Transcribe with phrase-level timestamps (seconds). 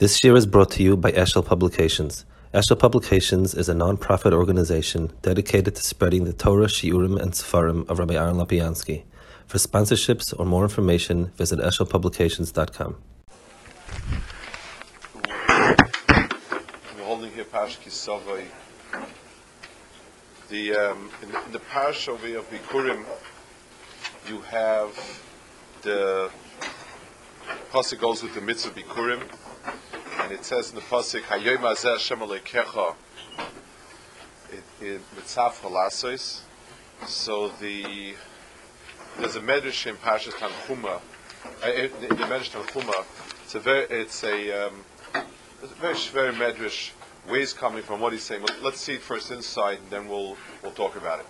[0.00, 2.24] This year is brought to you by Eshel Publications.
[2.52, 8.00] Eshel Publications is a non-profit organization dedicated to spreading the Torah, Shiurim, and Sefarim of
[8.00, 9.04] Rabbi Aaron Lapiansky.
[9.46, 12.96] For sponsorships or more information, visit eshelpublications.com.
[16.96, 18.42] We're holding here Pash Ki Savo.
[20.48, 23.04] The um, in, the, in the of Bikurim,
[24.28, 25.20] you have
[25.82, 26.32] the
[27.70, 29.22] pasuk goes with the mitzvah Bikurim,
[30.20, 32.94] and it says in the pasuk Hayoy Mazeh Hashem Alekecha
[34.80, 36.40] in Mitzaf Halasos.
[37.06, 38.14] So the
[39.18, 41.00] there's a medrash in Parshas Tanchuma.
[41.62, 43.04] Uh, in the medrash Tanchuma,
[43.42, 44.84] it's a very it's a um,
[45.62, 46.90] it's a very very medrash
[47.28, 48.44] ways coming from what he's saying.
[48.62, 51.26] Let's see it first inside, and then we'll we'll talk about it.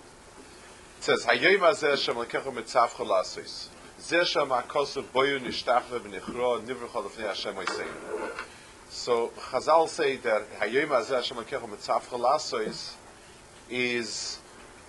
[0.97, 3.69] It says Hayoy Mazeh Hashem Alekecha Mitzaf Halasos.
[3.97, 8.54] Shem HaKosav Boyu Nishtachve V'Nichro Nivrecha L'Fnei Hashem Oiseinu.
[8.95, 12.93] So Chazal say that Hayyim Azeh Hashem Lekecha Mitzaf Chalasois
[13.69, 14.39] is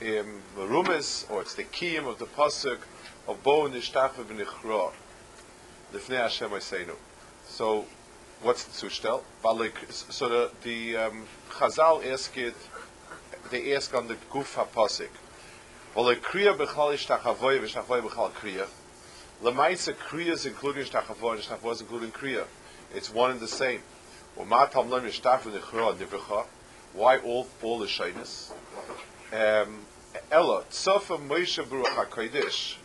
[0.00, 2.78] um, the rumis, or it's the kiyim of the pasuk
[3.26, 4.92] of Bo Nishtach V'Nichro
[5.92, 6.94] Lifnei Hashem Oiseinu.
[7.46, 7.84] So
[8.42, 9.22] what's the zushtel?
[9.44, 9.74] Balik.
[9.90, 12.54] So the the um, Chazal ask it.
[13.50, 15.10] They ask on the guf hapasik.
[15.96, 18.68] Well, a kriya b'chal ishtachavoy v'shtachavoy b'chal kriya.
[19.42, 22.44] Lemaisa kriya is including ishtachavoy and ishtachavoy is including kriya.
[22.94, 23.82] It's one and the same.
[24.36, 24.68] Why
[27.18, 28.52] all all the shyness?
[29.32, 29.80] Um,
[30.30, 32.76] Ella Tzofa Moshe Baruch Hakodesh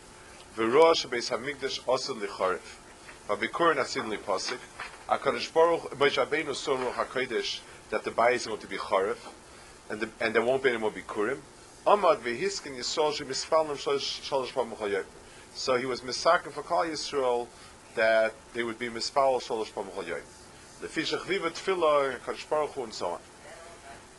[0.56, 2.80] V'roa Shebeis Hamikdash Osen Licharif
[3.28, 4.60] V'Bikurin Asin Lipasik
[5.08, 9.18] Hakadosh Baruch Moshe Rabbeinu saw Ruach Hakodesh that the bayis is going to be Charif
[9.90, 11.38] and the, and there won't be any more Bikurim.
[11.86, 15.04] Amad V'Hiskin Yisrael Shemispalim Shalosh Pamachayim.
[15.54, 17.46] So he was misakin for Kal Yisrael
[17.94, 20.22] that they would be mispal Shalosh Pamachayim
[20.82, 23.20] the Fishach Viva Tefillah, Kadosh Baruch Hu, and so on.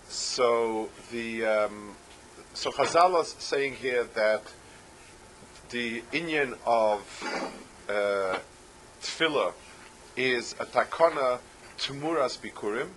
[0.07, 1.95] So the um,
[2.53, 4.43] so Chazal is saying here that
[5.71, 7.01] the Inyan of
[7.89, 8.39] uh,
[9.01, 9.51] Tefillah
[10.15, 11.39] is a takana
[11.77, 12.87] tumuras bikurim,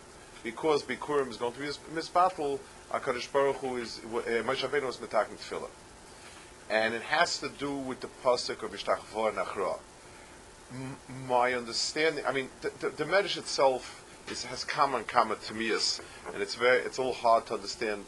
[0.45, 2.61] because bikurim is going to be misbattle.
[2.93, 5.71] Hakadosh Baruch Hu is uh, Moshe was metaking Tefillah,
[6.71, 9.81] and it has to do with the pasuk of Ishtachvor Nachra
[11.29, 15.71] my understanding, I mean, the, the, the Medrash itself is, has common common to me,
[15.71, 18.05] and it's very, it's a little hard to understand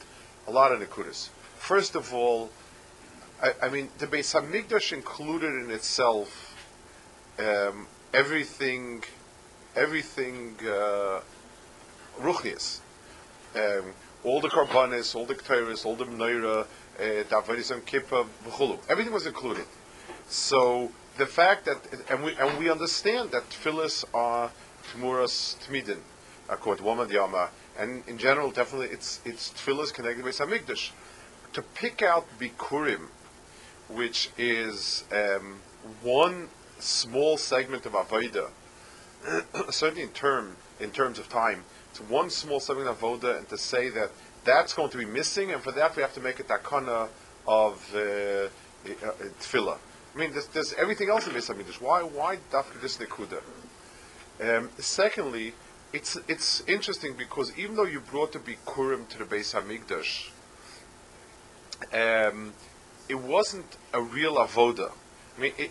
[0.46, 1.28] a lot of Nikudas.
[1.56, 2.50] First of all,
[3.42, 6.56] I, I mean, the Beis Hamikdash included in itself
[7.38, 9.04] um, everything,
[9.76, 11.20] everything uh.
[13.54, 13.84] Um,
[14.24, 16.66] all the karbanis, all the kteris, all the menorah,
[16.98, 18.26] uh, avodas and kippah,
[18.88, 19.64] everything was included.
[20.28, 24.50] So the fact that, and we, and we understand that tefillas are
[24.92, 25.98] tmuras tmidin,
[26.48, 30.90] according to Woman Yama, and in general, definitely it's, it's tefillas connected with Samikdash.
[31.54, 33.08] To pick out Bikurim,
[33.88, 35.60] which is um,
[36.02, 36.48] one
[36.78, 38.50] small segment of Avodah,
[39.70, 43.58] certainly in term in terms of time, it's one small segment of Avodah, and to
[43.58, 44.10] say that
[44.44, 47.08] that's going to be missing, and for that we have to make a takana
[47.48, 48.48] of uh, uh,
[49.40, 49.78] tefillah.
[50.14, 51.80] I mean, there's, there's everything else in Beis Hamikdash.
[51.80, 53.42] Why, why dafka this nekuda?
[54.40, 55.54] Um, secondly,
[55.92, 60.30] it's it's interesting because even though you brought the bikurim to the Beis Hamikdash,
[61.92, 62.52] um,
[63.08, 64.92] it wasn't a real avoda.
[65.36, 65.70] I mean, it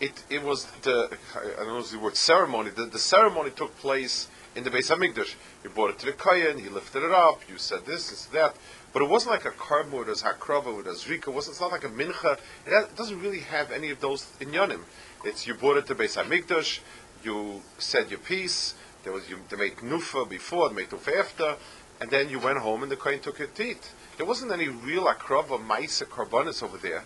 [0.00, 2.70] it it was the I don't know the word ceremony.
[2.70, 5.34] The, the ceremony took place in the Beis Hamikdash.
[5.64, 8.56] You brought it to the Kayan, he lifted it up, you said this, this, that.
[8.92, 11.28] But it wasn't like a karma with a hakrava with a zrika.
[11.28, 12.38] It wasn't, it's not like a mincha.
[12.66, 14.82] It, has, it, doesn't really have any of those inyanim.
[15.24, 16.80] It's you brought it to Beis Hamikdash,
[17.24, 18.74] you said your piece.
[19.04, 21.56] There was you they made nufa before, they made nufa after,
[22.00, 23.76] and then you went home and the kohen took it to.
[24.18, 27.04] There wasn't any real akrava maisa karbonis over there,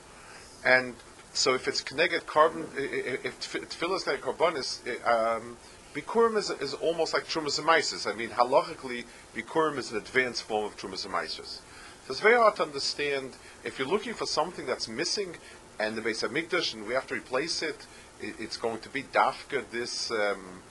[0.65, 0.95] and
[1.33, 5.57] so if it's connected carbon, if tefillah is connected karbonis, um,
[5.97, 8.07] Bikurim is, is almost like Trumas and.
[8.07, 9.05] I mean, halachically,
[9.35, 11.63] Bikurim is an advanced form of Trumas and.
[12.07, 13.33] So it's very hard to understand
[13.65, 15.35] if you're looking for something that's missing
[15.81, 17.85] and the base of Hamikdash and we have to replace it,
[18.21, 20.63] it it's going to be dafka this um,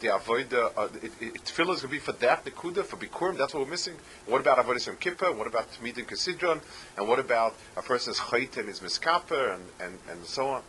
[0.00, 3.38] the avoida uh, it, it, is going to be for that the nekuda for bikurim.
[3.38, 3.94] That's what we're missing.
[4.26, 5.32] What about avodah yom kippur?
[5.32, 6.60] What about tmid and kasidron?
[6.98, 10.62] And what about a person's chayt and his miskaper and, and and so on?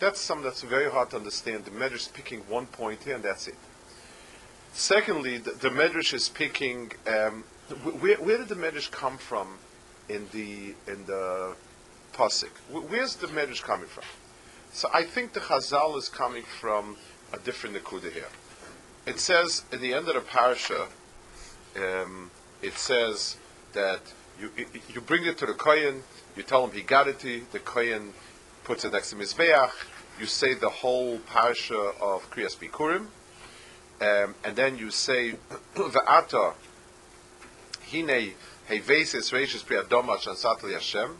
[0.00, 1.66] That's something that's very hard to understand.
[1.66, 3.54] The medrash is picking one point here and that's it.
[4.72, 7.44] Secondly, the, the medrash is picking um,
[8.00, 9.58] where, where did the Medrash come from
[10.08, 11.54] in the in the
[12.12, 12.50] pasuk?
[12.70, 14.04] Where's the Medrash coming from?
[14.72, 16.96] So I think the Chazal is coming from
[17.32, 18.28] a different Nakuda here.
[19.06, 20.86] it says at the end of the parasha,
[21.76, 22.30] um,
[22.62, 23.36] it says
[23.72, 24.00] that
[24.40, 24.50] you,
[24.92, 26.02] you bring it to the kohen,
[26.36, 28.12] you tell him he got it the kohen
[28.64, 29.70] puts it next to Mizbeach,
[30.18, 33.06] you say the whole parasha of Kriyas Bikurim,
[34.00, 35.36] um, and then you say,
[35.74, 36.54] Va'ata,
[37.90, 38.34] hine,
[38.68, 41.16] pri adoma shansat li Hashem.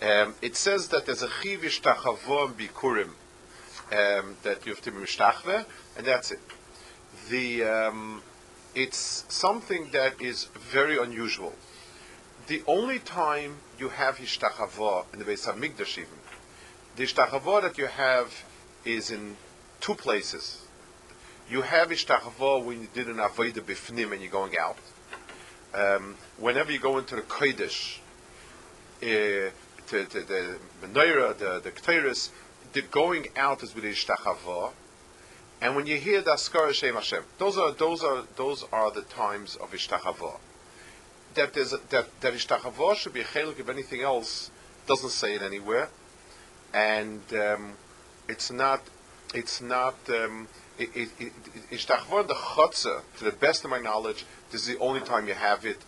[0.00, 3.10] Um, it says that there's a chiv ishtachavo bikurim
[3.92, 6.40] um, that you have to be mishtachve, and that's it.
[7.28, 8.22] The um,
[8.74, 11.52] it's something that is very unusual.
[12.46, 16.18] The only time you have hishtachavo in the Beis Hamikdash even,
[16.96, 18.44] the hishtachavo that you have
[18.84, 19.36] is in
[19.80, 20.67] two places.
[21.50, 24.76] You have ishtachavo when you did an avodah bifnim and you're going out.
[25.72, 27.98] Um, whenever you go into the kodesh,
[29.02, 29.50] uh,
[29.86, 32.28] to, to the menorah, the the ketores,
[32.74, 34.70] the going out is with the
[35.60, 39.02] and when you hear the askara shem Hashem, those are those are those are the
[39.02, 40.38] times of ishtachava.
[41.34, 44.50] That there's a, that that ishtachava should be a chelik of anything else
[44.86, 45.88] doesn't say it anywhere,
[46.74, 47.72] and um,
[48.28, 48.82] it's not
[49.32, 49.96] it's not.
[50.10, 50.48] Um,
[50.78, 51.10] it,
[52.28, 55.64] the chotzer, to the best of my knowledge, this is the only time you have
[55.66, 55.78] it,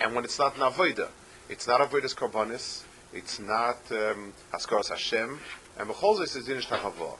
[0.00, 1.08] and when it's not an avodah,
[1.48, 5.38] it's not avodas karbonis, it's not um, Haskaras Hashem,
[5.78, 7.16] and Bechol is Inish Tachava.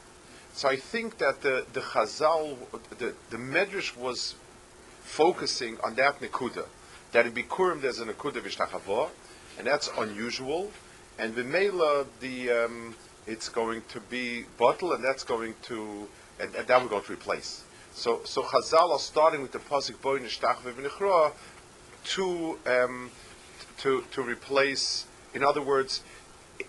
[0.53, 2.57] So I think that the, the Chazal,
[2.99, 4.35] the, the Medrash was
[5.03, 6.67] focusing on that Nekuda,
[7.13, 9.09] that in Bikurim there's a Nekuda Vishtachava,
[9.57, 10.71] and that's unusual,
[11.19, 12.95] and Vimela, the, um,
[13.27, 16.09] it's going to be bottle, and that's going to,
[16.41, 17.65] and, and that we're going to replace.
[17.93, 21.33] So, so Chazal are starting with the pasuk boy nishtach
[22.05, 23.11] to um,
[23.79, 26.03] to to replace in other words,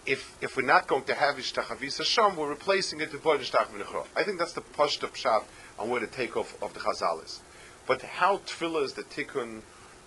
[0.05, 4.05] if if we're not going to have Ishtachavisa Hashem, we're replacing it with Boy Ishtach
[4.15, 5.43] I think that's the Pashta Pshat
[5.77, 7.41] on where the takeoff of the Chazal is.
[7.87, 9.61] But how Tefillah is the tikkun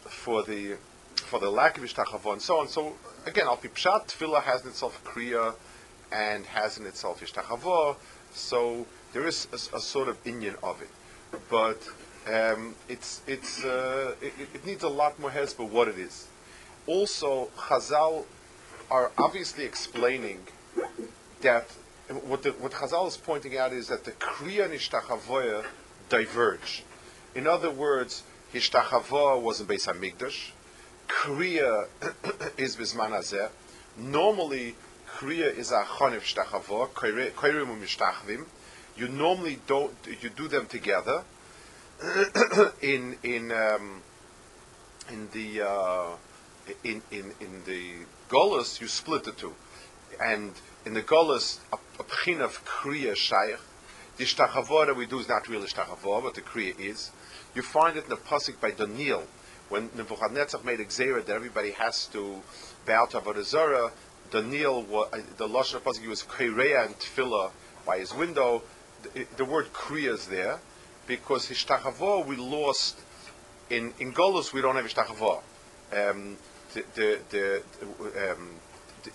[0.05, 0.77] for the
[1.17, 2.69] for the lack of Ishtachavo and so on.
[2.69, 2.95] So
[3.27, 5.55] again, Al Pshat Tefillah has in itself Kriya
[6.13, 7.97] and has in itself Ishtachavo.
[8.33, 10.91] So there is a, a sort of Indian of it,
[11.51, 11.81] but
[12.27, 16.29] um, it's it's uh, it, it, needs a lot more heads for what it is.
[16.87, 18.25] Also, Chazal
[18.91, 20.41] are obviously explaining
[21.41, 21.69] that
[22.27, 25.65] what, the, what Chazal is pointing out is that the Kriya and Ishtachavoya
[26.09, 26.83] diverge.
[27.35, 28.23] In other words,
[28.53, 30.51] Ishtachavoah was in Beis Hamikdash.
[31.09, 31.87] Kriya
[32.59, 33.49] is Bisman Hazeh.
[33.97, 34.75] Normally,
[35.09, 38.45] Kriya is a Chonev Ishtachavoah, Koirim Mishtachvim.
[38.97, 41.25] You normally don't, you do them together.
[42.83, 44.03] in, in, um,
[45.11, 46.17] in the, uh,
[46.85, 47.93] in, in, in the
[48.29, 49.55] Golas, you split the two.
[50.23, 50.53] And
[50.85, 53.61] in the Golas, a, pchin of Kriya Shaykh,
[54.17, 57.11] the Shtachavor that we do is not really Shtachavor, but the Kriya is.
[57.55, 59.25] You find it in the Pasuk by Daniel,
[59.69, 62.43] when Nebuchadnezzar made a Xera that everybody has to
[62.85, 63.91] bow to Avodah
[64.31, 67.51] Daniel, uh, the Lashon of Pasuk, was Kaireya and Tefillah
[67.87, 68.63] by his window.
[69.03, 70.59] The, the word Kriya is there,
[71.07, 72.99] because his Shtachavor we lost,
[73.71, 75.43] in, in Golos we don't have Shtachavor.
[75.93, 76.37] Um,
[76.75, 78.49] the the the um,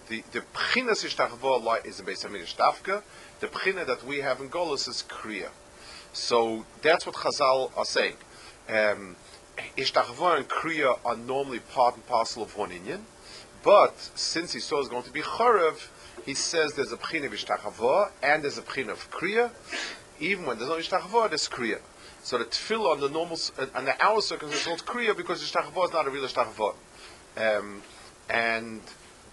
[0.09, 3.01] the the pchinas ishtachvo is the base of Dafka.
[3.39, 5.49] The pchina that we have in Golos is kriya.
[6.13, 8.17] So that's what Chazal are saying.
[8.69, 9.15] Um,
[9.77, 13.05] ishtachvo and kriya are normally part and parcel of one Indian,
[13.63, 15.87] but since he saw it's going to be chorev,
[16.25, 19.51] he says there's a pchina of ishtachvo and there's a pchina of kriya.
[20.19, 21.79] Even when there's no ishtachvo, there's kriya.
[22.23, 23.39] So the tefillah on the normal,
[23.75, 26.75] on the hour circumstance is called kriya because ishtachvo is not a real ishtachvo.
[27.37, 27.81] Um,
[28.29, 28.81] and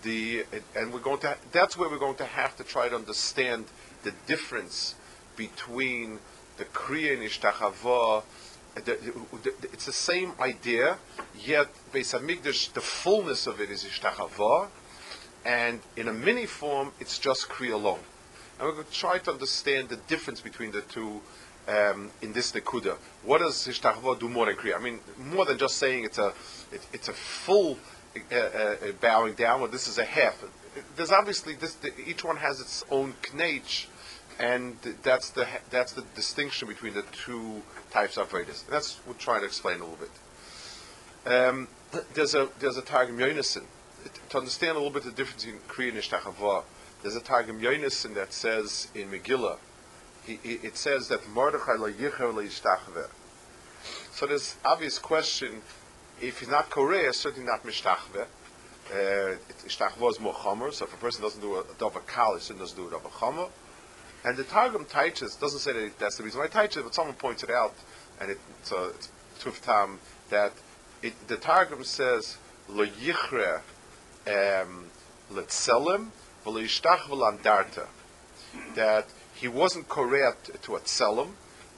[0.03, 0.45] the
[0.77, 3.65] and we're going to that's where we're going to have to try to understand
[4.03, 4.95] the difference
[5.37, 6.19] between
[6.57, 8.23] the Kriya and Ishtachava.
[8.77, 10.99] It's the same idea,
[11.39, 14.69] yet Beis Hamikdash, the fullness of it is Ishtachava,
[15.45, 18.01] and in a mini form, it's just Kriya alone.
[18.59, 21.21] And we're going to try to understand the difference between the two
[21.69, 22.97] um, in this Nekuda.
[23.25, 24.77] What does Ishtachava do more than Kriya?
[24.77, 26.33] I mean, more than just saying it's a
[26.73, 27.79] it, it's a full
[28.33, 30.45] uh, uh, bowing down, or this is a half.
[30.97, 31.75] There's obviously this.
[31.75, 33.87] The, each one has its own knach,
[34.39, 38.63] and that's the that's the distinction between the two types of Vedas.
[38.63, 40.11] That's what we're trying to explain a little bit.
[41.27, 41.69] Um,
[42.15, 43.65] there's a there's a Targum Yonason
[44.31, 46.65] to understand a little bit the difference in Kriya and Ishtachava.
[47.03, 49.59] There's a Targum Yonason that says in Megillah,
[50.27, 53.09] he, he, it says that Mordechai la yicher
[54.13, 55.61] So there's obvious question
[56.21, 58.27] if he's not Korea, certainly not Mishtachve.
[58.93, 62.77] Uh, is more chomer, so if a person doesn't do a Dova Kal, he doesn't
[62.77, 63.51] do a Dova chomer.
[64.25, 67.51] And the Targum Taichas doesn't say that that's the reason why Taichas, but someone pointed
[67.51, 67.75] out,
[68.21, 69.99] and it, so it's Tuf Tam,
[70.31, 70.53] that
[71.03, 72.37] it, the Targum says,
[72.69, 73.61] Lo Yichre
[74.27, 74.87] um,
[77.09, 77.87] V'landarta.
[78.75, 81.31] That he wasn't correct to Atzelim,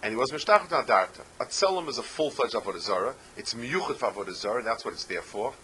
[0.03, 1.23] and he was Mishtach Nadarta.
[1.41, 3.15] Atzelim is a full-fledged Avodah.
[3.37, 5.55] It's Miyuchat for Avodah that's what it's there for.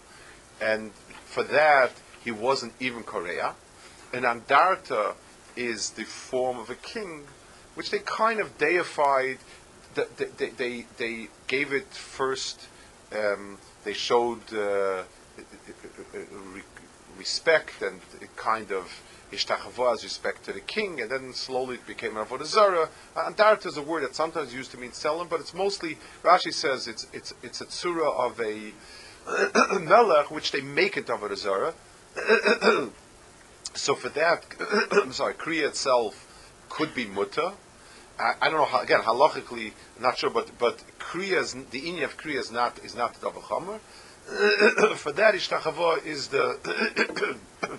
[0.59, 0.91] And
[1.25, 1.91] for that,
[2.23, 3.53] he wasn't even Korea.
[4.11, 5.15] And Andarta
[5.55, 7.25] is the form of a king,
[7.75, 9.37] which they kind of deified.
[9.95, 12.67] They, they, they, they gave it first,
[13.15, 15.03] um, they showed uh,
[17.17, 18.01] respect and
[18.35, 19.01] kind of
[19.33, 22.89] ishtachava as respect to the king, and then slowly it became avodah zara.
[23.15, 25.97] Uh, and Andarta is a word that sometimes used to mean selim, but it's mostly
[26.23, 28.73] Rashi says it's it's it's a tzura of a
[29.79, 31.73] melech which they make it avodah zara.
[33.73, 34.45] so for that,
[34.91, 36.27] I'm sorry, kriya itself
[36.69, 37.53] could be mutter.
[38.19, 42.05] I, I, don't know how, again halachically not sure, but but kriya is, the inya
[42.05, 43.79] of kriya is not is not the chomer.
[44.95, 46.57] for that ishtachava is the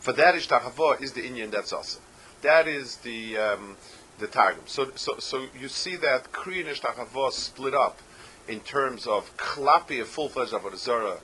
[0.00, 2.00] for that ishtachava is the Indian that's also.
[2.42, 3.76] That is the um,
[4.18, 4.62] the targum.
[4.66, 7.98] So so so you see that kriya and ishtachava split up
[8.48, 11.20] in terms of klapi a full fledged avodah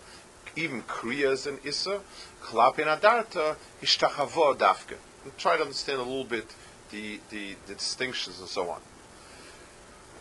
[0.57, 2.01] even kriyas and issa,
[2.43, 4.97] klapi and adarta ishtachava dafke.
[5.39, 6.55] Try to understand a little bit
[6.91, 8.81] the, the, the distinctions and so on.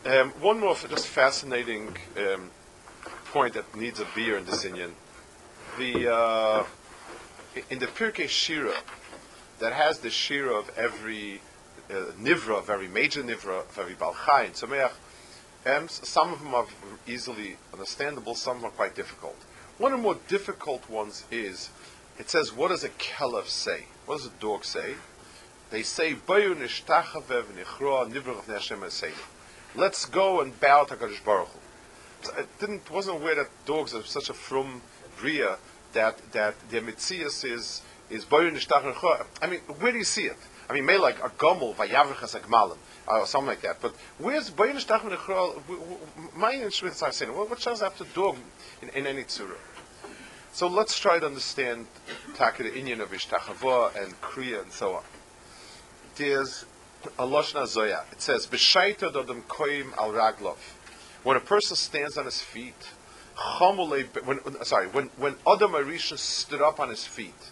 [0.06, 2.50] Um, one more just fascinating um,
[3.34, 4.94] point that needs a beer in this Indian.
[5.80, 6.66] The uh,
[7.72, 8.76] in the Pirkei Shira,
[9.60, 11.42] that has the Shira of every
[11.90, 14.92] uh, Nivra, of every major Nivra, of every Balchai and Sameach,
[15.66, 16.68] um, some of them are
[17.08, 19.36] easily understandable, some are quite difficult.
[19.80, 21.72] One of the more difficult ones is,
[22.20, 23.86] it says, what does a Kelef say?
[24.06, 24.94] What does a dog say?
[25.72, 26.16] They say.
[29.76, 31.63] Let's go and bow to HaKadosh Baruch Hu
[32.38, 34.82] it didn't wasn't aware that dogs are such a from
[35.18, 35.58] bria
[35.94, 40.38] that that their mitzias is is I mean, where do you see it?
[40.70, 42.78] I mean, may like a gomel vayavrachas agmalim
[43.08, 43.82] uh, or something like that.
[43.82, 48.38] But where's boyin nishtachar My instruments are saying, well, what does have to dog
[48.82, 49.58] in, in any tzura?
[50.54, 51.88] So let's try to understand
[52.36, 55.04] taka the Indian of ishtachava and kriya and so on.
[56.16, 56.66] There's
[57.20, 58.04] a loshna zoya.
[58.12, 60.58] It says b'shaita dodem koim al raglov.
[61.24, 62.76] When a person stands on his feet,
[64.26, 67.52] when, sorry, when, when Adam Arisha stood up on his feet,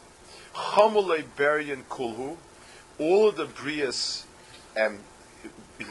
[0.54, 2.38] Chamule Berian Kulhu,
[3.00, 4.24] all of the Brias
[4.80, 5.00] um,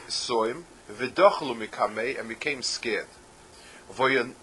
[0.07, 3.07] saw him, Vidachlu Mikamei, and became scared.
[3.91, 4.33] Voyan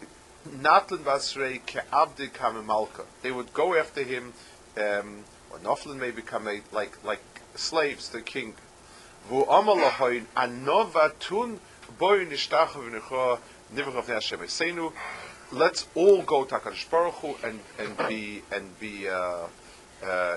[0.49, 3.05] Natlin Vasrei Ke'abdi Kamemalka.
[3.23, 4.33] They would go after him,
[4.77, 7.23] um, or Noflin may become like, like
[7.55, 8.55] slaves to the king.
[9.29, 11.59] Vu Amalahoin Anovatun
[15.51, 19.47] Let's all go to Hakadosh Baruch Hu and and be and be uh,
[20.05, 20.37] uh.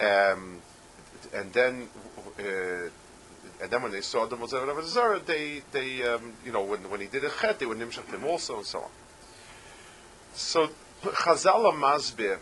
[0.00, 0.62] Um,
[1.32, 1.88] and then.
[2.38, 2.88] Uh,
[3.62, 7.00] and then when they saw them was Zara, they they um, you know when when
[7.00, 8.90] he did a chet, they would nimshach him also and so on.
[10.32, 10.70] So
[11.02, 12.38] Chazal Masbir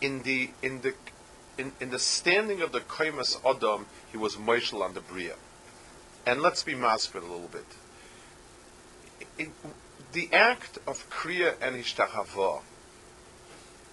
[0.00, 0.94] in the in the
[1.56, 5.34] in, in the standing of the Kaimas Adam, he was Moishel on the Bria.
[6.26, 7.66] And let's be maspid a little bit.
[9.38, 9.52] In,
[10.12, 12.62] the act of Kriya and Ishtahava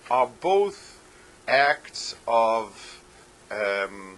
[0.09, 0.99] are both
[1.47, 3.01] acts of
[3.51, 4.17] um,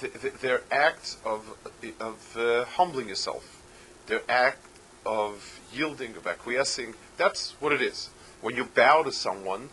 [0.00, 1.56] th- th- they're acts of
[2.00, 3.62] of uh, humbling yourself.
[4.06, 4.64] They're act
[5.04, 6.94] of yielding, of acquiescing.
[7.16, 8.10] That's what it is.
[8.40, 9.68] When you bow to someone,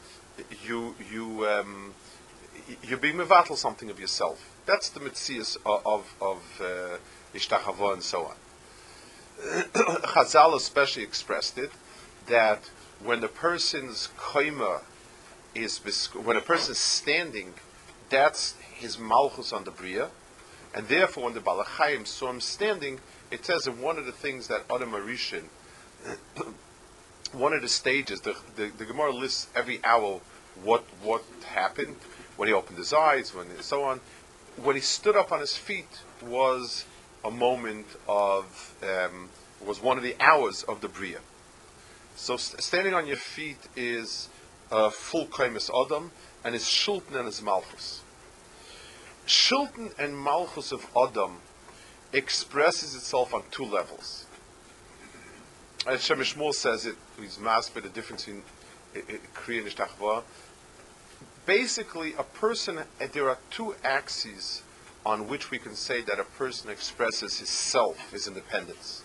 [0.65, 1.93] you you um,
[2.83, 4.52] you're being mevatel something of yourself.
[4.65, 6.97] That's the mitzias of of, uh,
[7.93, 8.35] and so on.
[9.73, 11.71] Chazal especially expressed it
[12.27, 12.69] that
[13.03, 14.81] when the person's koima
[15.53, 15.79] is
[16.13, 17.53] when a person is standing,
[18.09, 20.09] that's his malchus on the bria,
[20.73, 22.99] and therefore when the balachayim saw him standing,
[23.31, 25.43] it says in one of the things that Adam Arishin,
[27.33, 30.21] one of the stages, the, the, the Gemara lists every hour
[30.63, 31.95] what what happened
[32.37, 33.99] when he opened his eyes, when and so on.
[34.61, 36.85] When he stood up on his feet was
[37.25, 39.29] a moment of um,
[39.65, 41.19] was one of the hours of the bria.
[42.15, 44.29] So st- standing on your feet is
[44.71, 46.11] a full kaimis adam,
[46.43, 48.01] and is shulton and is malchus.
[49.25, 51.37] Shulton and malchus of adam
[52.11, 54.25] expresses itself on two levels.
[55.87, 58.43] As Shemishmul says it, he's masked by the difference in
[59.33, 59.67] Kriya and
[61.45, 62.79] basically, a person,
[63.11, 64.63] there are two axes
[65.05, 69.03] on which we can say that a person expresses his self, his independence.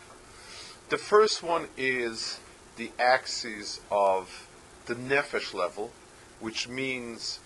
[0.90, 2.38] The first one is
[2.76, 4.48] the axis of
[4.86, 5.90] the nefesh level,
[6.40, 7.40] which means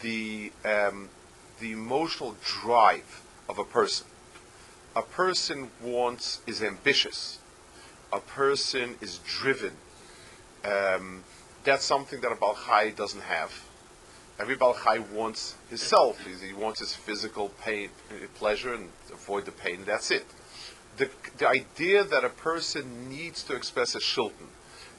[0.00, 1.08] the um,
[1.60, 4.06] the emotional drive of a person.
[4.96, 7.38] A person wants is ambitious.
[8.12, 9.72] A person is driven.
[10.64, 11.24] Um,
[11.64, 13.52] that's something that a Balchai doesn't have.
[14.38, 16.18] Every Balchai wants himself.
[16.26, 17.90] He wants his physical pain,
[18.34, 19.84] pleasure, and avoid the pain.
[19.84, 20.26] That's it.
[20.96, 21.08] The,
[21.38, 24.48] the idea that a person needs to express a shilton,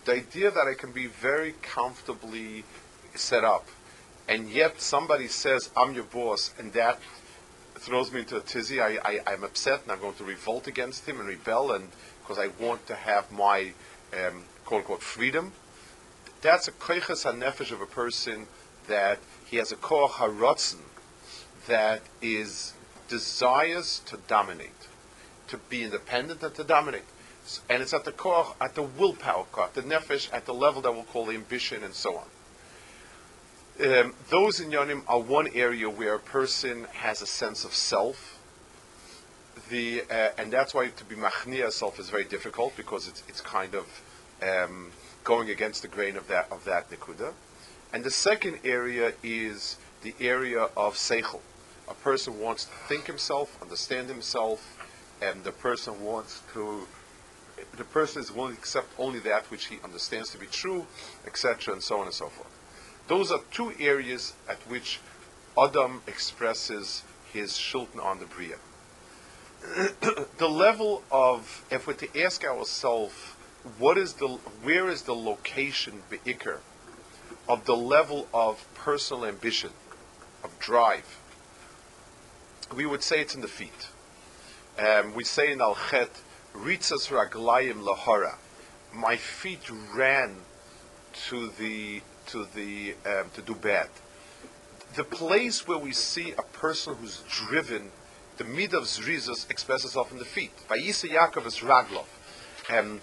[0.05, 2.63] the idea that I can be very comfortably
[3.15, 3.67] set up,
[4.27, 6.99] and yet somebody says, I'm your boss, and that
[7.75, 8.79] throws me into a tizzy.
[8.79, 11.89] I, I, am upset and I'm going to revolt against him and rebel and
[12.21, 13.73] because I want to have my
[14.13, 15.51] um, quote unquote freedom.
[16.41, 18.47] That's a koiches hanefesh of a person
[18.87, 20.79] that he has a koach harotzen
[21.67, 22.73] that is
[23.07, 24.87] desires to dominate,
[25.47, 27.03] to be independent and to dominate.
[27.69, 30.93] And it's at the koach, at the willpower koach, the nefesh, at the level that
[30.93, 32.25] we'll call ambition and so on.
[33.81, 38.39] Um, those in Yonim are one area where a person has a sense of self.
[39.69, 43.41] The, uh, and that's why to be machnia self is very difficult because it's, it's
[43.41, 44.01] kind of
[44.43, 44.91] um,
[45.23, 47.33] going against the grain of that of that nikuda.
[47.93, 51.41] And the second area is the area of seichel.
[51.87, 54.77] A person wants to think himself, understand himself,
[55.21, 56.87] and the person wants to.
[57.77, 60.87] The person is willing to accept only that which he understands to be true,
[61.27, 62.49] etc., and so on and so forth.
[63.07, 64.99] Those are two areas at which
[65.57, 68.55] Adam expresses his shulton on the Bria.
[70.37, 73.13] the level of, if we're to ask ourselves,
[73.77, 74.27] what is the,
[74.63, 76.59] where is the location, be'ikr,
[77.47, 79.71] of the level of personal ambition,
[80.43, 81.19] of drive,
[82.75, 83.87] we would say it's in the feet.
[84.79, 86.09] Um, we say in Al Chet,
[86.55, 88.35] Ritzas Raglayim Lahara.
[88.93, 90.35] My feet ran
[91.29, 93.89] to the to the um, to do bad.
[94.95, 97.91] The place where we see a person who's driven,
[98.37, 100.51] the mid of zrizos expresses itself in the feet.
[100.69, 102.05] Vayisa Yaakov is raglov,
[102.69, 102.99] um,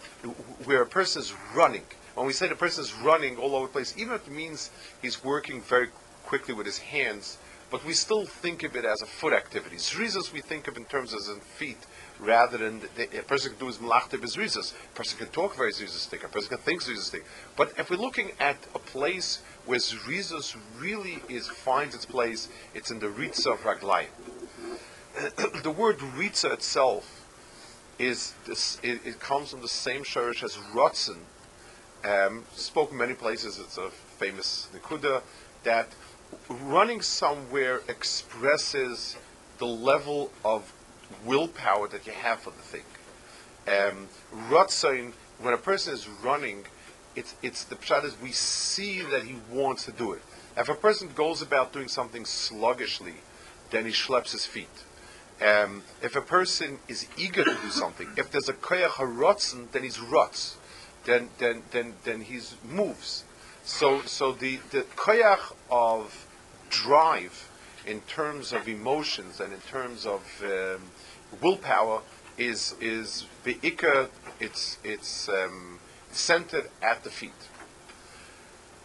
[0.65, 1.83] where a person is running.
[2.21, 4.71] When we say the person is running all over the place, even if it means
[5.01, 5.89] he's working very
[6.27, 7.39] quickly with his hands,
[7.71, 9.77] but we still think of it as a foot activity.
[9.77, 11.79] Zrizos we think of in terms of feet,
[12.19, 14.75] rather than the, a person can do his malachta bezrizas.
[14.75, 16.23] A person can talk very zrizastic.
[16.23, 17.23] A person can think zrizastic.
[17.57, 22.91] But if we're looking at a place where zrizas really is finds its place, it's
[22.91, 24.11] in the ritza of raglayim.
[25.63, 27.27] the word ritza itself
[27.99, 31.17] is this, it, it, comes from the same shirish as rotzen.
[32.03, 33.59] Um, spoken many places.
[33.59, 35.23] It's a famous nikuda
[35.65, 35.89] that
[36.49, 39.17] running somewhere expresses
[39.59, 40.73] the level of
[41.25, 42.83] willpower that you have for the thing.
[43.69, 44.09] Um,
[45.43, 46.65] when a person is running,
[47.15, 50.23] it's, it's the pshat is we see that he wants to do it.
[50.57, 53.15] If a person goes about doing something sluggishly,
[53.71, 54.69] then he schleps his feet.
[55.41, 59.83] Um, if a person is eager to do something, if there's a koyach harotzen, then
[59.85, 60.59] he's ruts,
[61.05, 63.25] then then then then he's moves.
[63.65, 66.27] So so the the koyach of
[66.69, 67.49] drive
[67.87, 70.83] in terms of emotions and in terms of um,
[71.41, 72.03] willpower
[72.39, 74.09] is is beika.
[74.39, 75.79] It's it's um,
[76.11, 77.33] centered at the feet.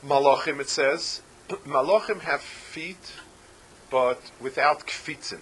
[0.06, 1.21] Malachim, it says,
[1.65, 3.13] Malachim have feet,
[3.89, 5.39] but without kfitzin.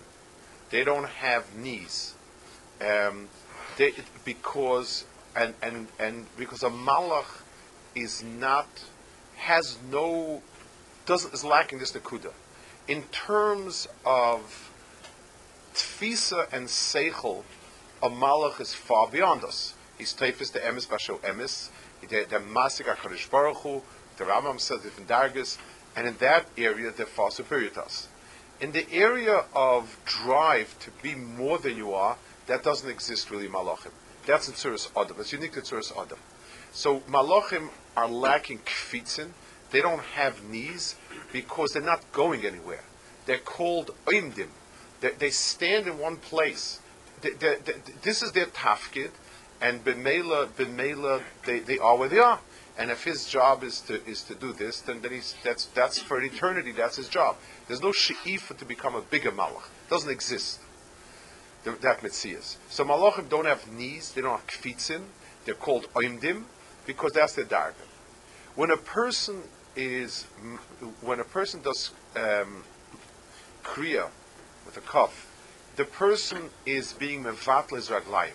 [0.69, 2.15] They don't have knees,
[2.81, 3.29] um,
[3.77, 3.93] they,
[4.25, 5.05] because
[5.35, 7.41] and and and because a malach
[7.95, 8.67] is not
[9.37, 10.41] has no
[11.05, 12.31] doesn't is lacking this nakuda.
[12.87, 14.71] In terms of
[15.73, 17.43] tfisa and seichel,
[18.01, 19.73] a malach is far beyond us.
[19.97, 21.69] He's tefis the emes basho emes,
[22.01, 23.81] the masik HaKadosh Baruch Hu,
[24.17, 25.57] the Rambam says different dargis,
[25.95, 28.07] and in that area they're far superior to us.
[28.59, 32.17] In the area of drive to be more than you are,
[32.47, 33.91] that doesn't exist really malachim.
[34.25, 35.17] That's in Tzuras Adam.
[35.19, 36.19] It's unique to Tzuras Adam.
[36.71, 39.29] So malachim are lacking kfitzin.
[39.71, 40.95] They don't have knees
[41.31, 42.83] because they're not going anywhere.
[43.25, 44.49] They're called oimdim.
[45.01, 46.79] They, they stand in one place.
[47.21, 47.57] They, they,
[48.01, 49.11] this is their tafkid,
[49.61, 52.39] and b'meila, b'meila, they, they are where they are.
[52.77, 55.99] And if his job is to is to do this, then, then he's, that's that's
[55.99, 56.71] for eternity.
[56.71, 57.37] That's his job.
[57.67, 59.67] There's no she'ifa to become a bigger malach.
[59.85, 60.59] It doesn't exist.
[61.63, 62.57] The, that mitzias.
[62.69, 64.11] So malachim don't have knees.
[64.11, 65.03] They don't have kfitzin.
[65.45, 66.43] They're called oimdim
[66.85, 67.73] because that's their darga.
[68.55, 69.43] When a person
[69.75, 70.23] is
[71.01, 72.63] when a person does um,
[73.63, 74.09] kriya
[74.65, 75.29] with a cough,
[75.75, 78.31] the person is being mevatl his.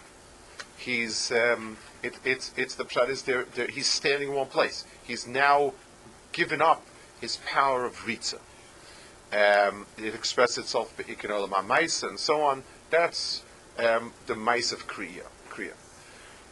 [0.76, 3.68] He's um, it, it's it's the pshat is there, there.
[3.68, 4.84] He's standing in one place.
[5.02, 5.74] He's now
[6.32, 6.84] given up
[7.20, 8.38] his power of ritza.
[9.30, 11.52] Um, it expresses itself be'ikinolam
[12.08, 12.62] and so on.
[12.90, 13.42] That's
[13.78, 15.24] um, the mice of kriya.
[15.50, 15.74] kriya.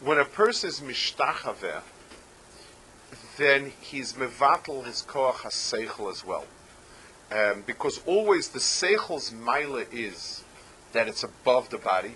[0.01, 1.81] When a person is mishtachaveh,
[3.37, 6.45] then he's mevatel his koach haseichel as well.
[7.31, 10.43] Um, because always the seichel's mila is
[10.93, 12.13] that it's above the body.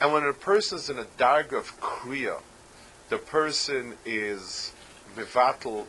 [0.00, 2.40] And when a person is in a darg of kriya,
[3.08, 4.72] the person is
[5.16, 5.86] mevatel.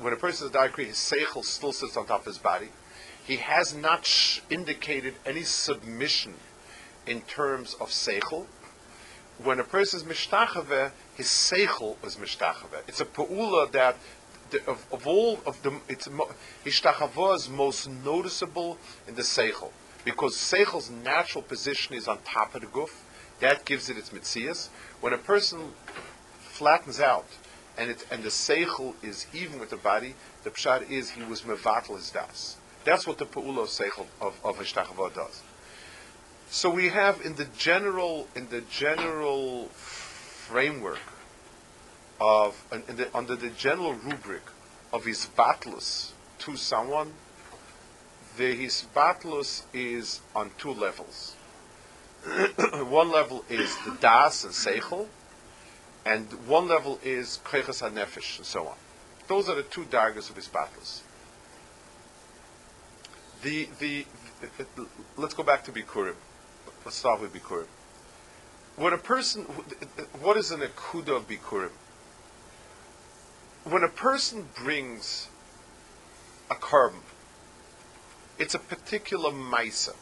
[0.00, 2.26] When a person is in a darg kriya, his seichel still sits on top of
[2.26, 2.68] his body.
[3.24, 6.34] He has not sh- indicated any submission
[7.06, 8.46] in terms of seichel.
[9.42, 12.82] When a person is mishtachave, his seichel is mishtachave.
[12.88, 13.96] It's a peula that
[14.50, 16.08] the, of, of all of the it's
[16.64, 19.70] hishtachava is most noticeable in the seichel
[20.04, 22.90] because seichel's natural position is on top of the guf.
[23.40, 24.68] That gives it its mitzias.
[25.00, 25.72] When a person
[26.40, 27.26] flattens out
[27.76, 30.14] and it and the seichel is even with the body,
[30.44, 32.56] the pshat is he was mevatel his das.
[32.84, 35.42] That's what the peula of seichel of, of does.
[36.50, 41.00] So we have in the general in the general framework
[42.20, 44.42] of the, under the general rubric
[44.92, 47.12] of his battles to someone,
[48.36, 51.34] the his battles is on two levels.
[52.88, 55.06] one level is the das and seichel,
[56.04, 58.76] and one level is kreches hanefesh and so on.
[59.28, 61.02] Those are the two dargers of his battles.
[63.42, 64.06] The, the,
[64.56, 66.14] the, let's go back to Bikurim.
[66.86, 67.66] Let's start with Bikurim.
[68.76, 69.42] When a person,
[70.20, 71.72] what is an akuda of Bikurim?
[73.64, 75.26] When a person brings
[76.48, 77.00] a carbon,
[78.38, 79.96] it's a particular maisa.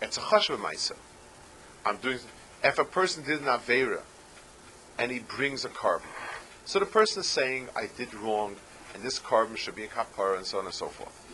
[0.00, 0.96] It's a chashva maisa.
[1.84, 2.20] I'm doing.
[2.64, 4.00] If a person did an avera,
[4.98, 6.08] and he brings a carbon,
[6.64, 8.56] so the person is saying, "I did wrong,
[8.94, 11.25] and this carbon should be a kapara," and so on and so forth.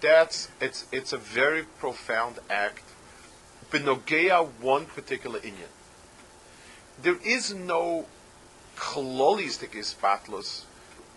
[0.00, 2.84] That's it's it's a very profound act
[3.70, 5.72] benogea one particular inyan.
[7.02, 8.06] There is no
[8.76, 10.62] kololistic ispatlus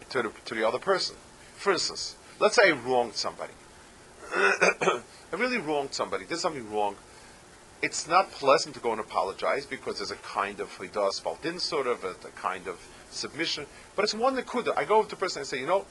[0.09, 1.15] to the, to the other person.
[1.55, 3.53] For instance, let's say I wronged somebody.
[4.35, 5.01] I
[5.33, 6.95] really wronged somebody, did something wrong.
[7.81, 11.87] It's not pleasant to go and apologize because there's a kind of hidas baltin sort
[11.87, 13.65] of a, a, kind of submission.
[13.95, 14.77] But it's one nakuda.
[14.77, 15.85] I go to the person and say, you know,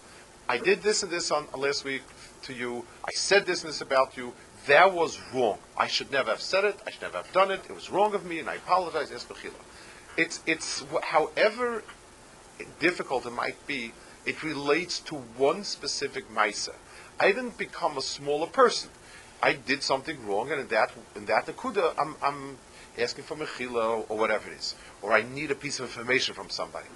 [0.48, 2.02] I did this and this on last week
[2.42, 2.84] to you.
[3.04, 4.32] I said this and this about you
[4.66, 5.58] that was wrong.
[5.76, 6.78] I should never have said it.
[6.86, 7.60] I should never have done it.
[7.68, 9.10] It was wrong of me, and I apologize.
[10.16, 11.82] It's it's however
[12.78, 13.92] difficult it might be.
[14.26, 16.74] It relates to one specific ma'isa.
[17.18, 18.90] I didn't become a smaller person.
[19.42, 22.58] I did something wrong, and in that in that nakuda, I'm, I'm
[22.98, 26.50] asking for mechila or whatever it is, or I need a piece of information from
[26.50, 26.88] somebody.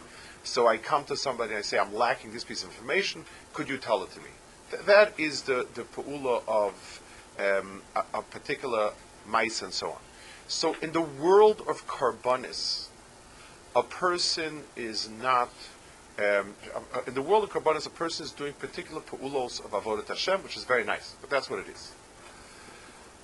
[0.43, 3.25] So I come to somebody and I say, I'm lacking this piece of information.
[3.55, 4.29] Could you tell it to me?
[4.71, 7.03] Th- that is the the pu'ula of
[7.39, 8.93] um, a, a, particular
[9.27, 9.99] mice and so on.
[10.47, 12.89] So in the world of carbonis,
[13.75, 15.51] a person is not.
[16.17, 16.55] Um,
[17.09, 20.57] in the world of carbonis, a person is doing particular pu'ulos of avodat Hashem, which
[20.57, 21.93] is very nice, but that's what it is.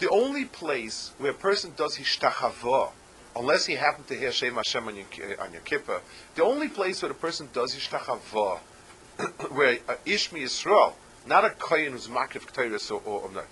[0.01, 2.91] The only place where a person does hishtachava,
[3.37, 5.05] unless he happened to hear Shem Hashem on your,
[5.41, 6.01] on your kippah,
[6.35, 8.59] the only place where a person does hishtachava,
[9.51, 10.95] where uh, Ishmi Yisrael,
[11.27, 13.45] not a kohen who's makif k'tayris or, or, or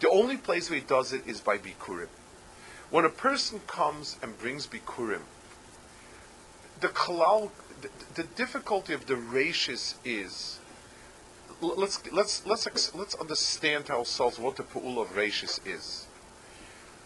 [0.00, 2.08] the only place where he does it is by Bikurim.
[2.90, 5.20] When a person comes and brings Bikurim,
[6.80, 7.50] the kalal,
[7.82, 10.58] the, the difficulty of the rashis is
[11.60, 16.06] let's let's let's let's understand ourselves what the pu'ul of rashis is.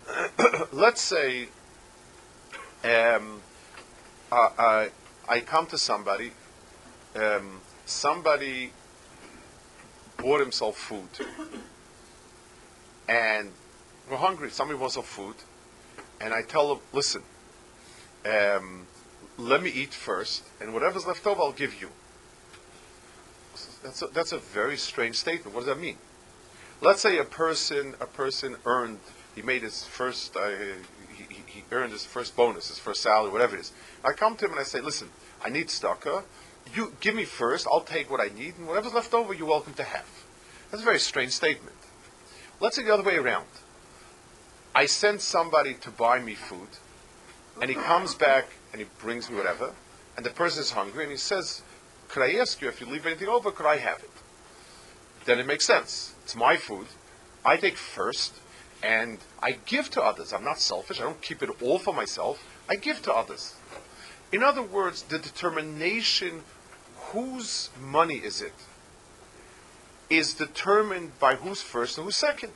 [0.73, 1.49] let's say
[2.85, 3.41] um,
[4.31, 4.89] uh, uh,
[5.29, 6.33] I come to somebody,
[7.17, 8.73] um, somebody
[10.25, 11.09] bought himself food
[13.09, 13.51] and
[14.11, 14.51] we're hungry.
[14.51, 15.37] Somebody wants some food,
[16.21, 17.23] and I tell them, listen,
[18.27, 18.87] um,
[19.39, 21.89] let me eat first, and whatever's left over, I'll give you.
[23.83, 25.55] That's a, that's a very strange statement.
[25.55, 25.99] What does that mean?
[26.81, 28.99] Let's say a person a person earned
[29.35, 30.49] he made his first uh,
[31.17, 33.73] he, he, earned his first bonus, his first salary, whatever it is.
[34.03, 35.09] I come to him and I say, listen,
[35.45, 36.25] I need staka.
[36.75, 37.67] You give me first.
[37.71, 40.09] I'll take what I need, and whatever's left over, you're welcome to have.
[40.71, 41.77] That's a very strange statement.
[42.61, 43.47] Let's say the other way around.
[44.75, 46.69] I send somebody to buy me food,
[47.61, 49.73] and he comes back and he brings me whatever,
[50.17, 51.63] and the person is hungry, and he says,
[52.09, 54.11] could I ask you if you leave anything over, could I have it?
[55.27, 56.15] Then it makes sense.
[56.25, 56.87] It's my food.
[57.45, 58.35] I take first,
[58.83, 60.33] and I give to others.
[60.33, 61.01] I'm not selfish.
[61.01, 62.45] I don't keep it all for myself.
[62.69, 63.55] I give to others.
[64.33, 66.43] In other words, the determination
[67.13, 68.55] whose money is it
[70.11, 72.53] is determined by who's first and who's second.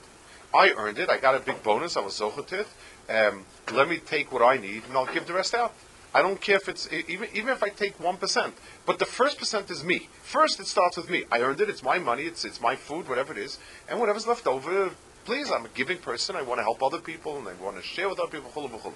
[0.54, 1.08] I earned it.
[1.08, 1.96] I got a big bonus.
[1.96, 2.66] I was zochetit.
[3.08, 5.72] Um, let me take what I need, and I'll give the rest out.
[6.14, 8.54] I don't care if it's even even if I take one percent,
[8.86, 10.08] but the first percent is me.
[10.22, 11.24] First, it starts with me.
[11.30, 11.68] I earned it.
[11.68, 12.22] It's my money.
[12.22, 13.58] It's it's my food, whatever it is,
[13.88, 14.90] and whatever's left over.
[15.26, 16.36] Please, I'm a giving person.
[16.36, 18.50] I want to help other people, and I want to share with other people.
[18.50, 18.94] Chulu, chulu.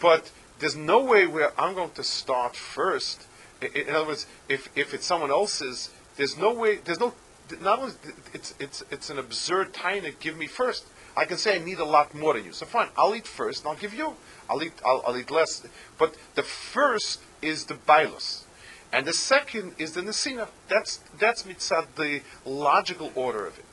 [0.00, 3.26] But there's no way where I'm going to start first.
[3.60, 6.76] In, other words, if if it's someone else's, there's no way.
[6.76, 7.14] There's no.
[7.60, 7.94] Not only
[8.34, 10.86] it's it's it's an absurd to give me first.
[11.16, 12.52] I can say I need a lot more than you.
[12.52, 14.14] So fine, I'll eat first, and I'll give you.
[14.50, 15.66] I'll eat, I'll, I'll eat less.
[15.98, 18.44] But the first is the bailus.
[18.92, 20.48] And the second is the nesina.
[20.68, 23.64] That's, that's mitzad, the logical order of it.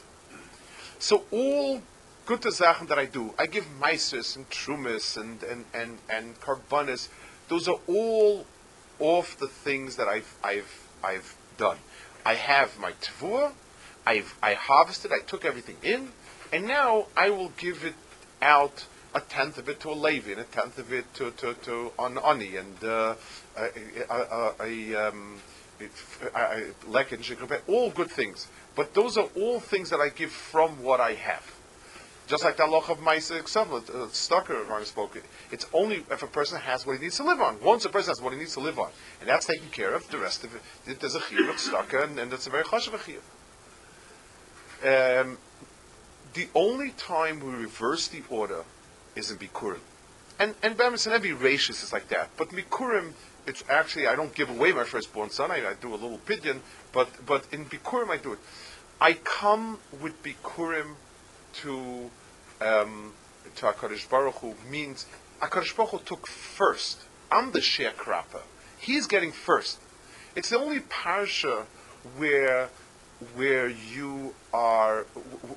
[0.99, 1.81] So all
[2.25, 7.09] good zachen that I do, I give mises and trumas and, and, and, and karbanis,
[7.49, 8.45] those are all
[8.99, 11.77] off the things that I've, I've, I've done.
[12.25, 13.53] I have my tavua,
[14.05, 16.09] I've, I harvested, I took everything in,
[16.51, 17.95] and now I will give it
[18.41, 21.53] out a tenth of it to a Levi, and a tenth of it to to,
[21.53, 23.15] to on Ani, and uh,
[23.55, 23.69] a,
[24.09, 25.39] a, a, um,
[27.67, 28.47] all good things.
[28.75, 31.45] But those are all things that I give from what I have.
[32.25, 35.21] Just like the law of Maisa itself, uh, Stucker spoke.
[35.51, 37.59] It's only if a person has what he needs to live on.
[37.61, 40.09] Once a person has what he needs to live on, and that's taken care of,
[40.09, 40.55] the rest of
[40.87, 43.21] it, there's a chiyuv of Stucker, and, and that's a very chashav chiyuv.
[44.83, 45.37] Um,
[46.33, 48.63] the only time we reverse the order
[49.15, 49.79] is in Bikurim.
[50.39, 52.29] And and Bemis and every ratius is like that.
[52.37, 53.13] But Bikurim,
[53.45, 55.51] it's actually I don't give away my firstborn son.
[55.51, 58.39] I, I do a little pidyon, but but in Bikurim I do it.
[58.99, 60.95] I come with Bikurim
[61.53, 62.09] to
[62.61, 63.13] um,
[63.55, 65.05] to Hakadosh Baruch Hu means
[65.41, 66.99] Hakadosh Baruch Hu took first.
[67.31, 68.41] I'm the sharecropper.
[68.79, 69.79] He's getting first.
[70.35, 71.65] It's the only parsha
[72.17, 72.69] where
[73.35, 75.03] where you are,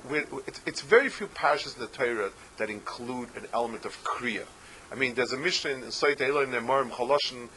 [0.07, 4.45] where, it's, it's, very few parshas in the Torah that include an element of kriya.
[4.89, 7.49] I mean, there's a Mishnah in Sait in Nemarim Choloshin,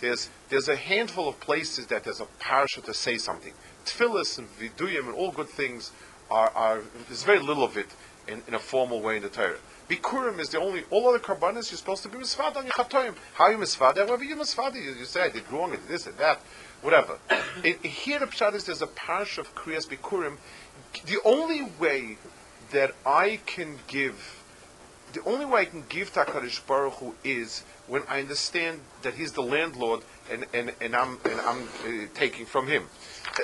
[0.00, 3.52] there's there's a handful of places that there's a parasha to say something.
[3.84, 5.90] Tfilis and viduyim and all good things
[6.30, 7.88] are, are there's very little of it
[8.28, 9.58] in, in a formal way in the Torah.
[9.88, 13.14] Bikurim is the only, all other karbanis you're supposed to be misfad on your chatoim.
[13.34, 13.96] How you misfad?
[13.96, 16.40] However you misfad, you, you say I did wrong, I did this and that
[16.82, 17.18] whatever.
[17.64, 20.38] it, here the pshat is there's a parish of Kriyas Bikurim.
[21.06, 22.18] The only way
[22.72, 24.42] that I can give,
[25.12, 29.32] the only way I can give Takarish Baruch Hu is when I understand that he's
[29.32, 32.84] the landlord and, and, and I'm, and I'm uh, taking from him.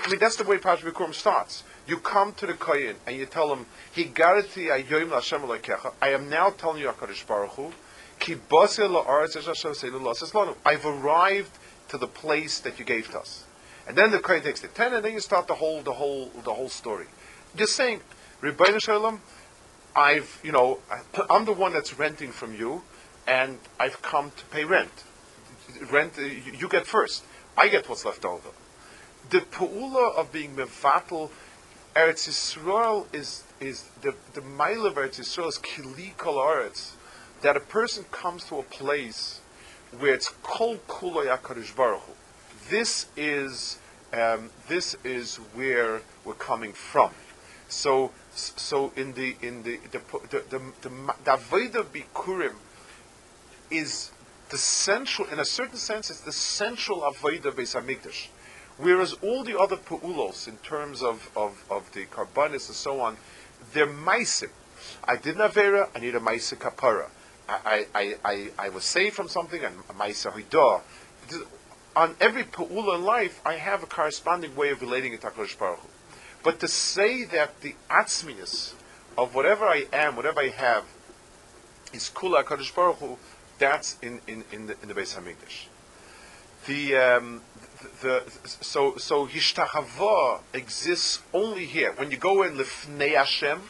[0.05, 1.64] I mean, that's the way Parish Bikurim starts.
[1.87, 4.88] You come to the Koyin and you tell him, I
[6.09, 7.72] am now telling you, HaKadosh Baruch Hu,
[10.64, 11.51] I've arrived
[11.88, 13.44] to the place that you gave to us.
[13.87, 16.31] And then the Kohen takes the ten, and then you start the whole, the whole,
[16.42, 17.07] the whole story.
[17.55, 18.01] Just saying,
[18.42, 19.20] Rebbeinu Shalom,
[19.94, 20.81] I've, you know,
[21.31, 22.83] I'm the one that's renting from you,
[23.29, 24.90] and I've come to pay rent.
[25.90, 27.25] Rent, you get first.
[27.57, 28.49] I get what's left over.
[29.31, 31.31] The pu'ula of being mevatel,
[31.96, 36.37] Eretz Yisrael is, is the, the mile of Eretz Yisrael is kili kol
[37.40, 39.40] that a person comes to a place
[39.98, 42.02] where it's kol kulo yakarish baruch
[42.68, 43.78] This is
[44.12, 47.12] um, this is where we're coming from.
[47.68, 50.90] So so in the in the the the the, the,
[51.24, 52.56] the bikurim
[53.70, 54.11] is
[54.50, 58.28] the central in a certain sense it's the central avodah beis.
[58.78, 63.16] Whereas all the other pu'ulos, in terms of, of, of the carbonis and so on,
[63.72, 64.50] they're maisim.
[65.04, 67.08] I did an I need a maisa kapara.
[67.48, 70.82] I, I, I, I was saved from something, and my sahidah.
[71.94, 75.58] On every pa'ula in life, I have a corresponding way of relating it to HaKadosh
[75.58, 75.88] Baruch Hu.
[76.42, 78.74] But to say that the atzmius
[79.16, 80.84] of whatever I am, whatever I have,
[81.92, 83.16] is kula HaKadosh Baruch Hu,
[83.58, 85.66] that's in, in, in the, in the Beis HaMikdash.
[86.66, 87.42] The, um,
[88.02, 91.92] the, so, so Hishtachava exists only here.
[91.92, 93.60] When you go in Lifnei Hashem,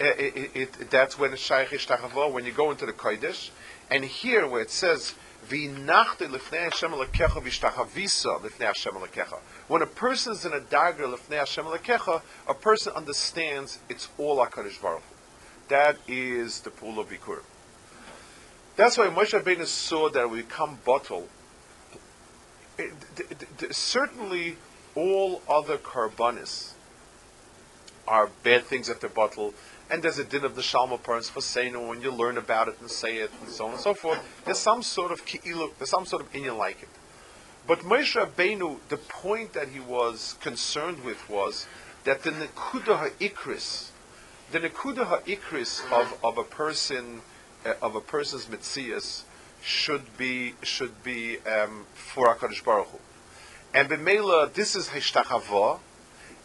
[0.00, 3.50] it, it, that's when it's shaykh ishtachavo, when you go into the kodesh,
[3.90, 5.14] and here where it says
[5.48, 9.38] v'inachte lifnei Hashem lekecha v'ishtachavisa lifnei Hashem lekecha.
[9.68, 14.38] When a person is in a dagger lifnei Hashem lekecha, a person understands it's all
[14.38, 15.02] Hakadosh Baruch
[15.68, 17.42] That is the pool of Bikur.
[18.76, 21.28] That's why Moshe Rabbeinu saw that we become bottle
[23.70, 24.56] certainly
[24.94, 26.72] all other carbonis
[28.06, 29.54] are bad things at the bottle,
[29.90, 32.80] and there's a din of the Shalma parents for saying when you learn about it
[32.80, 34.18] and say it and so on and so forth.
[34.44, 36.88] There's some sort of ki'ilu, there's some sort of inyan like it.
[37.66, 41.66] But Moshe Rabbeinu, the point that he was concerned with was
[42.04, 43.90] that the nekuda ha'ikris,
[44.50, 47.20] the nekuda ha'ikris of, of a person,
[47.64, 49.22] uh, of a person's mitzias,
[49.62, 52.98] should be should be um, for Hakadosh Baruch Hu.
[53.74, 55.78] And b'meila, this is hishtachava,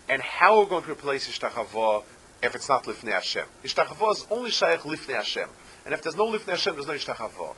[0.07, 2.03] and how we're going to replace hishtachava
[2.41, 3.45] if it's not lifnei Hashem.
[3.63, 5.49] Hishtachava is only shaykh lifnei Hashem,
[5.85, 7.55] and if there's no lifnei Hashem, there's no hishtachava.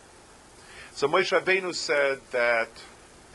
[0.94, 2.70] So Moshe Rabbeinu said that.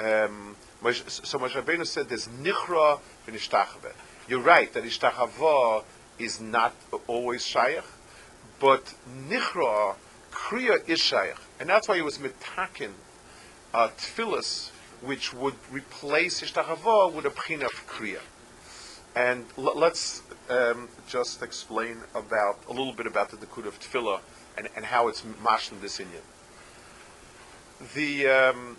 [0.01, 3.93] Um, so Moshe Rabbeinu said there's nichra in v'nishtachave.
[4.29, 5.85] You're right that hishtachava
[6.19, 6.75] is not
[7.07, 7.85] always shaykh,
[8.61, 8.95] but
[9.29, 9.97] nichra
[10.31, 12.91] kriya is shaykh, and that's why he was mitakin
[13.73, 13.89] uh,
[15.03, 18.21] which would replace hishtachava with a pchina of kriya.
[19.17, 24.21] And l- let's um, just explain about a little bit about the Nakud of Tefillah
[24.57, 26.25] and, and how it's mashlim this inyan.
[27.95, 28.77] The um,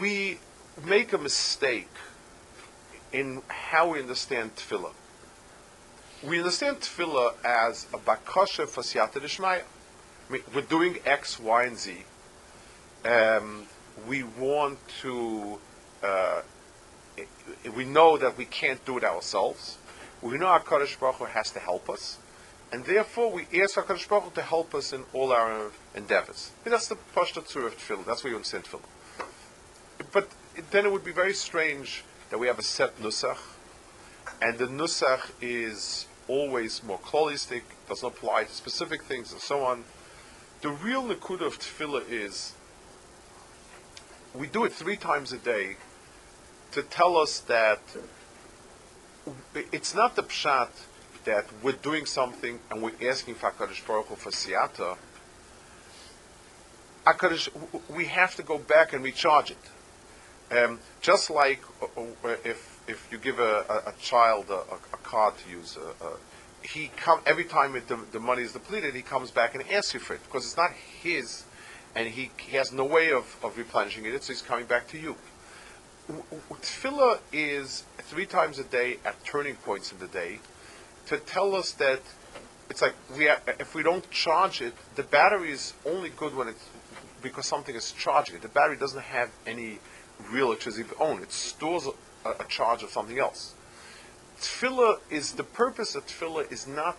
[0.00, 0.38] we
[0.84, 1.90] make a mistake
[3.12, 4.92] in how we understand Tefillah.
[6.22, 9.62] We understand Tefillah as a bakasha for siyata d'shmaya.
[10.30, 12.04] We're doing X, Y, and Z.
[13.04, 13.66] Um,
[14.08, 15.58] we want to.
[16.02, 16.42] Uh,
[17.76, 19.78] we know that we can't do it ourselves.
[20.22, 22.18] We know our Kaddish Baruch Hu has to help us,
[22.72, 26.50] and therefore we ask our Kaddish Baruch Hu to help us in all our endeavors.
[26.64, 28.06] That's the Pashta Tzur of Tefillah.
[28.06, 29.26] That's what you understand Tefillah.
[30.12, 30.30] But
[30.70, 33.38] then it would be very strange that we have a set nusach,
[34.40, 39.84] and the nusach is always more klolistic, doesn't apply to specific things, and so on.
[40.64, 42.54] The real nakuda of tefillah is
[44.32, 45.76] we do it three times a day
[46.72, 47.80] to tell us that
[49.54, 50.70] it's not the pshat
[51.26, 54.96] that we're doing something and we're asking for HaKadosh Baruch Hu for siyata.
[57.06, 57.50] HaKadosh,
[57.90, 59.64] we have to go back and recharge it.
[60.50, 64.60] Um, just like uh, uh, if, if you give a, a, a child a,
[64.94, 65.76] a, card to use,
[66.64, 69.94] he come every time it, the, the money is depleted, he comes back and asks
[69.94, 71.44] you for it because it's not his,
[71.94, 74.98] and he, he has no way of, of replenishing it, so he's coming back to
[74.98, 75.14] you.
[76.08, 80.38] Tefillah is three times a day at turning points in the day
[81.06, 82.00] to tell us that
[82.70, 86.48] it's like we have, if we don't charge it, the battery is only good when
[86.48, 86.68] it's
[87.22, 88.42] because something is charging it.
[88.42, 89.78] The battery doesn't have any
[90.30, 91.22] real electricity of its own.
[91.22, 91.86] It stores
[92.24, 93.54] a, a charge of something else.
[94.44, 96.98] Tefillah is the purpose of tefillah is not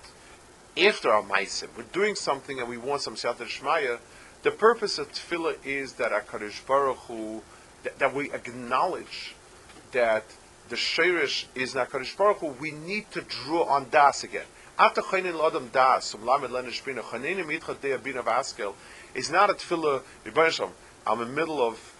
[0.76, 1.68] after our ma'asim.
[1.78, 4.00] We're doing something and we want some siyata shmaya.
[4.42, 7.44] The purpose of tefillah is that Hakadosh Baruch Hu
[7.84, 9.36] that, that we acknowledge
[9.92, 10.26] that
[10.70, 12.48] the shirish is not Hakadosh Baruch Hu.
[12.60, 14.48] We need to draw on das again.
[14.80, 18.74] After chayin l'adam das, um lamed lenish bina chayin mitcha deya bina vaskel
[19.14, 20.02] is not a tefillah.
[21.06, 21.94] I'm in the middle of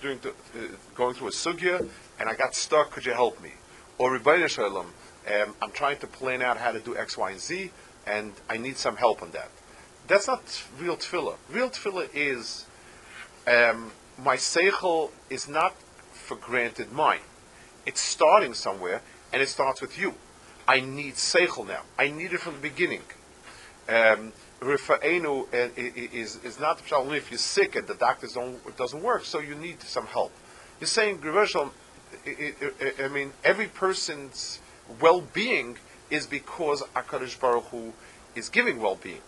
[0.00, 1.88] doing the, uh, going through a sugya
[2.20, 2.92] and I got stuck.
[2.92, 3.50] Could you help me?
[4.00, 7.38] Or Rebbeinu Shalom, um, I'm trying to plan out how to do X, Y, and
[7.38, 7.70] Z,
[8.06, 9.50] and I need some help on that.
[10.08, 11.36] That's not real tefillah.
[11.50, 12.64] Real tefillah is
[13.46, 13.92] um,
[14.24, 15.74] my seichel is not
[16.14, 17.20] for granted mine.
[17.84, 19.02] It's starting somewhere,
[19.34, 20.14] and it starts with you.
[20.66, 21.82] I need seichel now.
[21.98, 23.02] I need it from the beginning.
[23.86, 29.02] Um, Rifa'enu uh, is, is not only if you're sick and the doctor don't doesn't
[29.02, 30.32] work, so you need some help.
[30.80, 31.18] You're saying,
[32.24, 34.60] Graveshal, I mean, every person's
[35.00, 35.78] well-being
[36.10, 37.92] is because Hakadosh Baruch Hu
[38.34, 39.22] is giving well-being.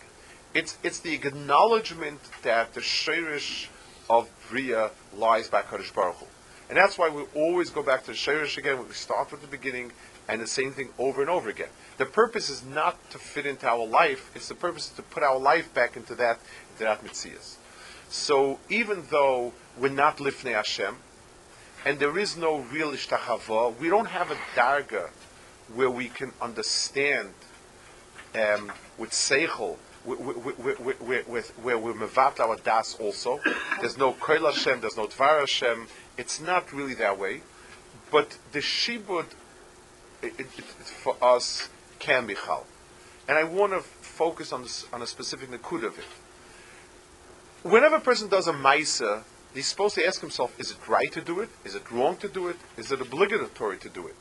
[0.53, 3.67] It's it's the acknowledgement that the shirish
[4.09, 6.25] of Bria lies by Hakadosh Baruch Hu,
[6.69, 8.77] and that's why we always go back to the shirish again.
[8.85, 9.91] We start with the beginning
[10.27, 11.69] and the same thing over and over again.
[11.97, 15.39] The purpose is not to fit into our life; it's the purpose to put our
[15.39, 16.39] life back into that
[16.73, 17.55] into that mitzias.
[18.09, 20.97] So even though we're not lifnei Hashem,
[21.85, 23.77] and there is no real ishtachava.
[23.77, 25.09] We don't have a darga
[25.73, 27.33] where we can understand
[28.35, 33.39] um, with seichel, where we're mevat our das also.
[33.79, 35.87] There's no koil Hashem, there's no dvar Hashem.
[36.17, 37.41] It's not really that way.
[38.11, 39.25] But the shibud,
[40.21, 41.69] it, it, for us,
[41.99, 42.65] can be chal.
[43.27, 46.05] And I want to focus on, this, on a specific nakud of it.
[47.63, 49.23] Whenever a person does a maisa,
[49.53, 51.49] he's supposed to ask himself, is it right to do it?
[51.63, 52.57] Is it wrong to do it?
[52.77, 54.15] Is it obligatory to do it?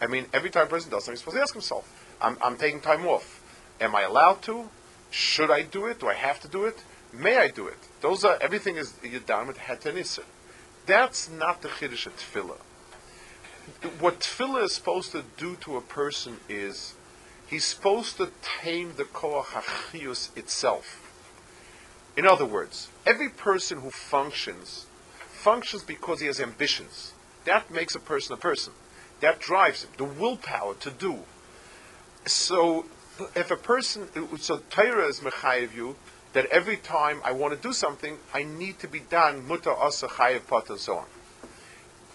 [0.00, 2.56] I mean, every time a person does something, he's supposed to ask himself, I'm, I'm
[2.56, 3.42] taking time off.
[3.80, 4.68] Am I allowed to?
[5.10, 6.00] Should I do it?
[6.00, 6.82] Do I have to do it?
[7.12, 7.78] May I do it?
[8.00, 9.84] Those are, everything is, you're down with het
[10.86, 12.58] That's not the chiddush of tefillah.
[13.98, 16.94] What tefillah is supposed to do to a person is
[17.46, 21.09] he's supposed to tame the koach hachiyus itself.
[22.20, 24.84] In other words, every person who functions
[25.30, 27.14] functions because he has ambitions.
[27.46, 28.74] That makes a person a person.
[29.20, 29.90] That drives him.
[29.96, 31.20] The willpower to do.
[32.26, 32.84] So,
[33.34, 35.96] if a person, so Torah is mechayev you
[36.34, 40.06] that every time I want to do something, I need to be done muta asa
[40.06, 41.06] chayev pot and so on.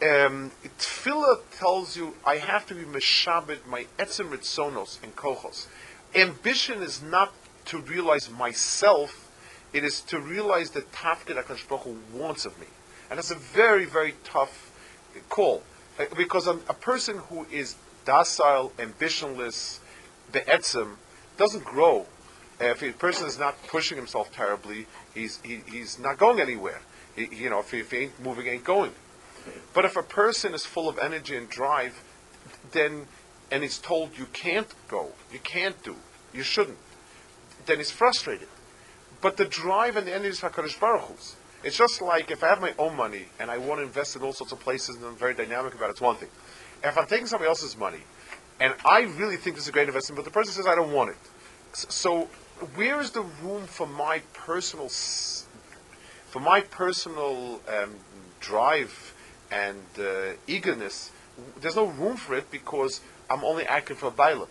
[0.04, 5.66] Um, Tefillah tells you I have to be meshabed my etzem ritzonos and kochos.
[6.14, 7.34] Ambition is not
[7.66, 9.25] to realize myself;
[9.76, 12.68] it is to realize the tafkid Hakadosh Baruch Hu wants of me,
[13.10, 14.72] and that's a very, very tough
[15.28, 15.64] call
[16.16, 19.80] because a, person who is docile, ambitionless,
[20.32, 20.96] be'etzem,
[21.38, 22.06] doesn't grow.
[22.60, 26.80] If a person is not pushing himself terribly, he's he, he's not going anywhere.
[27.18, 28.92] He, you know, if he, if he ain't moving, ain't going.
[29.74, 32.02] But if a person is full of energy and drive,
[32.72, 33.08] then
[33.52, 35.98] and he's told you can't go, you can't do,
[36.34, 36.78] you shouldn't,
[37.66, 38.48] then he's frustrated.
[39.26, 41.36] But the drive and the energy is Hakadosh Baruch Hu's.
[41.64, 44.22] It's just like if I have my own money and I want to invest in
[44.22, 46.30] all sorts of places and I'm very dynamic about it, it's one thing.
[46.84, 48.02] If I'm taking somebody else's money
[48.60, 50.94] and I really think this is a great investment, but the person says I don't
[50.94, 51.18] want it.
[51.74, 52.30] So
[52.76, 57.96] where is the room for my personal, for my personal um,
[58.40, 59.16] drive
[59.50, 61.10] and uh, eagerness?
[61.62, 63.02] There's no room for it because
[63.32, 64.50] I'm only acting for a bailam.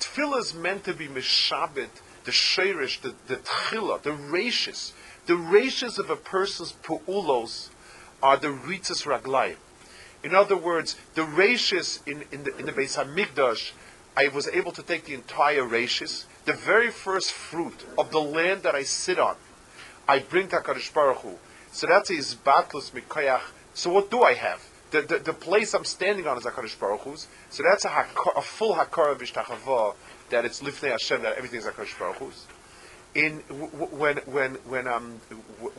[0.00, 1.90] Tefillah is meant to be mishabit,
[2.24, 4.92] the sheirish, the, the tchila, the ratius.
[5.26, 7.68] The ratios of a person's pu'ulos
[8.22, 9.56] are the ritzas raglayim.
[10.22, 13.72] In other words, the ratios in, in the, in the Beis HaMikdash,
[14.16, 18.62] I was able to take the entire ratios, the very first fruit of the land
[18.64, 19.36] that I sit on,
[20.08, 21.38] I bring to HaKadosh Baruch Hu.
[21.72, 23.42] So that's a Izbatlus Mikoyach.
[23.74, 24.62] So what do I have?
[24.90, 27.28] The, the, the, place I'm standing on is HaKadosh Baruch Hu's.
[27.48, 29.94] So that's a, hakor, a full Hakara Vishtachava,
[30.30, 32.46] that it's Lifnei Hashem, that everything is HaKadosh Baruch Hu's.
[33.14, 33.38] In,
[33.90, 35.20] when, when, when, um,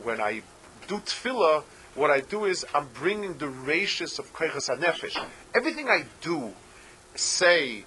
[0.02, 0.42] when I
[0.86, 1.62] do tefillah,
[1.94, 5.22] what I do is I'm bringing the ratios of Koichas HaNefesh.
[5.54, 6.52] Everything I do,
[7.14, 7.84] say,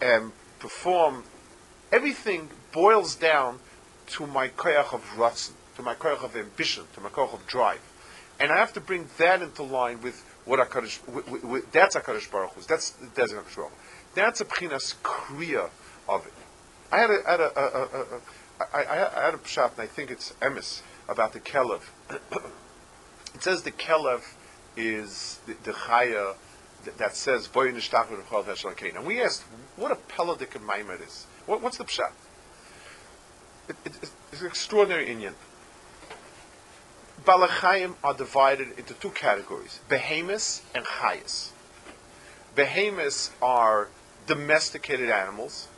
[0.00, 1.24] and perform,
[1.90, 3.58] everything boils down
[4.08, 7.80] to my Koyach of Ratzin, to my Koyach of ambition, to my Koyach of drive.
[8.40, 12.62] And I have to bring that into line with what HaKadosh, that's HaKadosh Baruch Hu,
[12.62, 13.72] that's the Desert HaKadosh Baruch
[14.14, 15.70] That's a Pchinas Kriya
[16.08, 16.32] of it.
[16.90, 17.40] I had a, had
[19.24, 21.82] had a pshat, and I think it's emes about the kelev.
[23.34, 24.22] It says the Kelev
[24.76, 26.34] is the, the Chaya
[26.84, 29.42] that, that says Boy Nishtach And we asked,
[29.76, 31.26] what a Peladik and is.
[31.46, 32.12] What, what's the pshat?
[33.68, 35.34] It, it, it's an extraordinary inyan.
[37.24, 41.50] Balachayim are divided into two categories: behemoths and chayas.
[42.56, 43.88] Behemoths are
[44.26, 45.68] domesticated animals,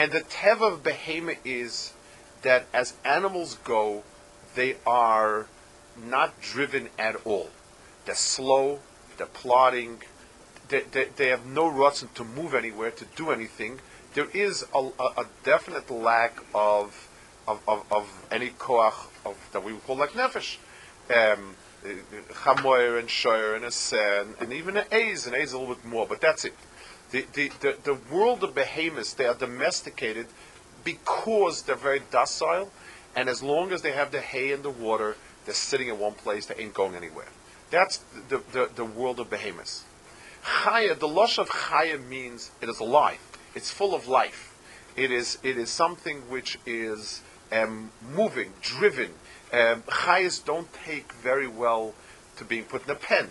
[0.00, 1.92] and the tev of behemoth is
[2.40, 4.02] that as animals go,
[4.54, 5.46] they are
[6.02, 7.50] not driven at all.
[8.06, 8.78] They're slow,
[9.18, 9.98] they're plodding,
[10.68, 13.80] they, they, they have no ruts to move anywhere, to do anything.
[14.14, 17.10] There is a, a, a definite lack of,
[17.46, 18.94] of, of, of, any koach
[19.26, 20.56] of, that we would call like nefesh.
[21.14, 25.74] Um, chamoyer and shoyer and a sen, and even an aze, an aze a little
[25.74, 26.54] bit more, but that's it.
[27.10, 30.26] The, the, the, the world of behemoths, they are domesticated
[30.84, 32.70] because they're very docile,
[33.16, 36.12] and as long as they have the hay and the water, they're sitting in one
[36.12, 36.46] place.
[36.46, 37.28] They ain't going anywhere.
[37.70, 37.98] That's
[38.28, 39.84] the, the, the world of behemoths.
[40.44, 43.20] Chaya, the lush of chaya means it is alive.
[43.54, 44.56] It's full of life.
[44.96, 49.10] It is, it is something which is um, moving, driven.
[49.52, 51.94] Um, chayas don't take very well
[52.36, 53.28] to being put in a pen.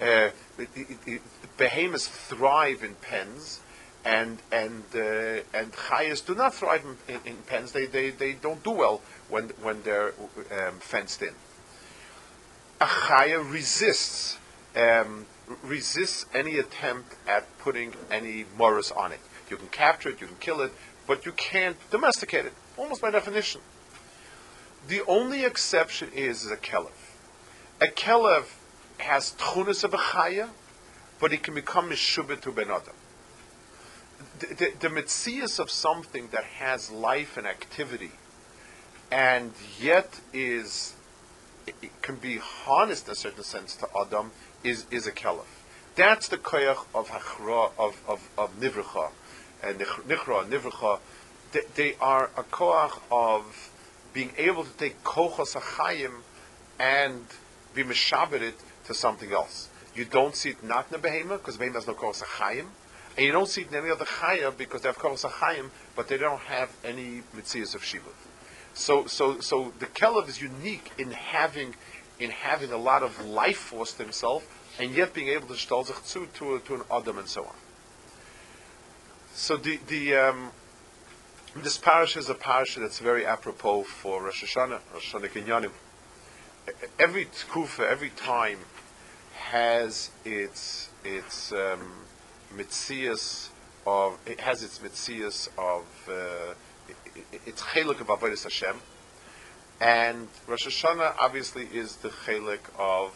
[0.00, 1.22] Uh, it, it, it,
[1.56, 3.60] behemoths thrive in pens,
[4.04, 7.72] and and uh, and chayas do not thrive in, in, in, pens.
[7.72, 10.14] They, they, they don't do well when when they're
[10.50, 11.34] um, fenced in
[12.82, 14.38] a chaya resists
[14.74, 15.24] um,
[15.62, 19.20] resists any attempt at putting any morris on it.
[19.48, 20.72] You can capture it, you can kill it,
[21.06, 23.60] but you can't domesticate it, almost by definition.
[24.88, 26.90] The only exception is, a kelev.
[27.80, 28.46] A kelev
[28.98, 30.48] has tchunas of a chaya,
[31.22, 32.96] but it can become mishubit to ben adam.
[34.40, 38.10] The, the, the mitzias of something that has life and activity,
[39.12, 40.94] and yet is
[41.66, 44.32] it can be harnessed in a certain sense to Adam
[44.64, 45.46] is, is a kelef.
[45.94, 49.12] That's the koyach of hachra, of, of, of nivracha.
[49.62, 50.98] And nichra, nivracha,
[51.52, 53.70] they, they, are a koach of
[54.12, 56.22] being able to take kochas achayim
[56.80, 57.24] and
[57.74, 58.54] be mishabed
[58.86, 59.68] to something else.
[59.94, 62.66] You don't see it not in the behema because behema has no koros achayim,
[63.16, 66.08] and you don't see it in any other chaya because they have koros achayim, but
[66.08, 68.14] they don't have any mitzias of shibud.
[68.74, 71.74] So, so, so the kelev is unique in having,
[72.18, 74.46] in having a lot of life force to himself,
[74.78, 77.54] and yet being able to shtol zu to, to an adam and so on.
[79.34, 80.52] So the the um,
[81.56, 85.70] this parish is a parish that's very apropos for Rosh Hashanah, Rosh Hashanah Kinyanim.
[86.98, 88.58] Every tkufa, every time
[89.52, 91.92] has its its um,
[93.86, 96.54] of it has its mitzias of uh,
[97.46, 98.76] it's chelik of avodas Hashem,
[99.78, 103.12] and Rosh Hashanah obviously is the chelik of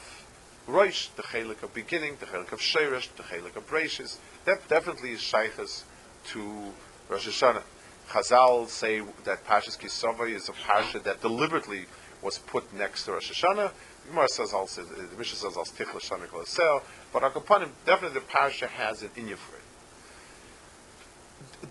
[0.67, 4.19] Rosh, the chelik of beginning, the chelik of Sheresh, the chelik of Breishis.
[4.45, 5.85] That definitely is shaykhs
[6.33, 6.73] to
[7.09, 7.63] Rosh Hashanah.
[8.11, 11.87] Chazal say that Pashas Ki Savo is a parsha that deliberately
[12.21, 13.71] was put next to Rosh Hashanah.
[14.07, 16.83] Gemara says also, the Mishnah says also Tichla Shana Kolasel,
[17.13, 19.63] but Akapanim, definitely the parsha has an inya for it.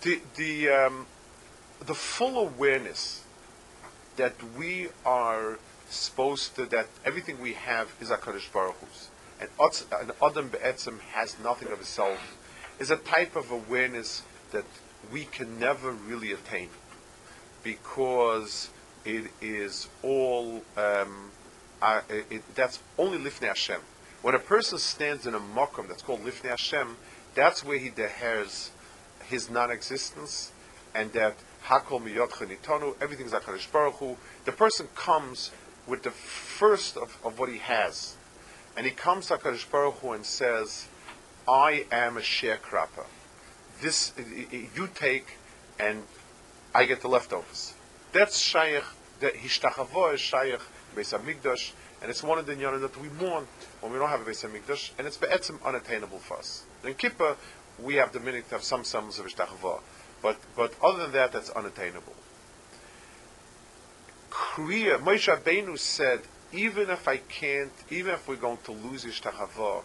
[0.01, 1.07] The, the, um,
[1.85, 3.23] the full awareness
[4.17, 5.59] that we are
[5.89, 9.09] supposed to, that everything we have is HaKadosh Baruch Hu's,
[9.39, 12.37] and an Adam Be'etzim has nothing of itself,
[12.79, 14.65] is a type of awareness that
[15.11, 16.69] we can never really attain
[17.63, 18.69] because
[19.03, 21.31] it is all um,
[21.81, 23.81] uh, it, that's only lifnei Hashem.
[24.21, 26.97] When a person stands in a makom that's called lifnei Hashem,
[27.35, 28.71] that's where he deheres
[29.27, 30.51] his non-existence,
[30.93, 34.17] and that hakol miyotcha nitonu, everything's Hakadosh Baruch Hu.
[34.45, 35.51] The person comes
[35.87, 38.15] with the first of, of what he has,
[38.77, 40.87] and he comes to Hakadosh Baruch Hu and says,
[41.47, 43.05] "I am a sharecropper."
[43.81, 44.13] this
[44.75, 45.37] you take
[45.79, 46.03] and
[46.73, 47.73] I get the leftovers.
[48.11, 48.83] That's shaykh.
[49.19, 50.61] The hishtachavo is shaykh
[50.95, 53.47] beis hamikdash, and it's one of the nyanim that we mourn
[53.81, 56.63] when we don't have a beis hamikdash, and it's be'etzim unattainable for us.
[56.83, 57.35] In Kippur,
[57.79, 59.81] we have the minute to have some semblance of hishtachavo,
[60.21, 62.13] but but other than that, that's unattainable.
[64.31, 66.21] Kriya, Moshe Rabbeinu said,
[66.51, 69.83] even if I can't, even if we're going to lose hishtachavo,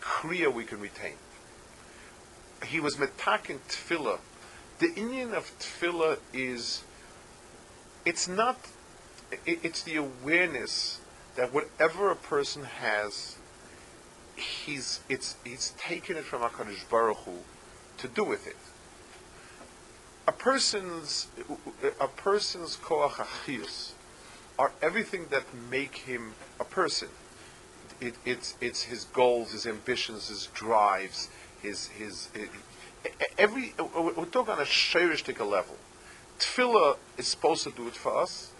[0.00, 1.14] Kriya we can retain
[2.66, 4.18] he was metaking tefillah.
[4.78, 6.82] The inyan of tefillah is,
[8.04, 8.58] it's not,
[9.46, 11.00] it, it's the awareness
[11.36, 13.36] that whatever a person has,
[14.36, 17.32] he's it's he's taken it from Hakadosh Baruch Hu
[17.98, 18.56] to do with it.
[20.26, 21.28] A person's
[22.00, 23.92] a person's koach achius
[24.58, 27.08] are everything that make him a person.
[28.00, 31.28] It, it's it's his goals, his ambitions, his drives,
[31.62, 32.48] his his, his
[33.38, 35.76] every we're talking on a shayristic level.
[36.38, 38.52] Tefillah is supposed to do it for us,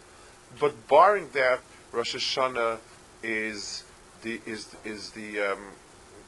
[0.58, 1.60] but barring that,
[1.92, 2.78] Rosh Hashanah
[3.22, 3.84] is
[4.22, 5.58] the is is the um,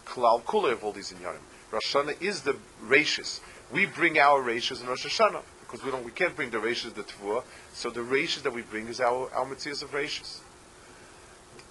[0.04, 1.40] klal kula of all these inyanim.
[1.70, 3.40] Rosh Hashanah is the rachis.
[3.72, 6.94] We bring our rachis in Rosh Hashanah because we don't we can't bring the rachis
[6.94, 7.42] the tefua.
[7.72, 10.40] So the rachis that we bring is our our mitzvahs of rachis.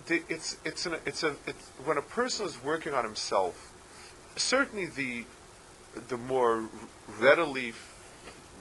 [0.07, 3.71] It's it's an, it's a it's, when a person is working on himself
[4.35, 5.25] certainly the
[6.07, 6.65] the more
[7.19, 7.73] readily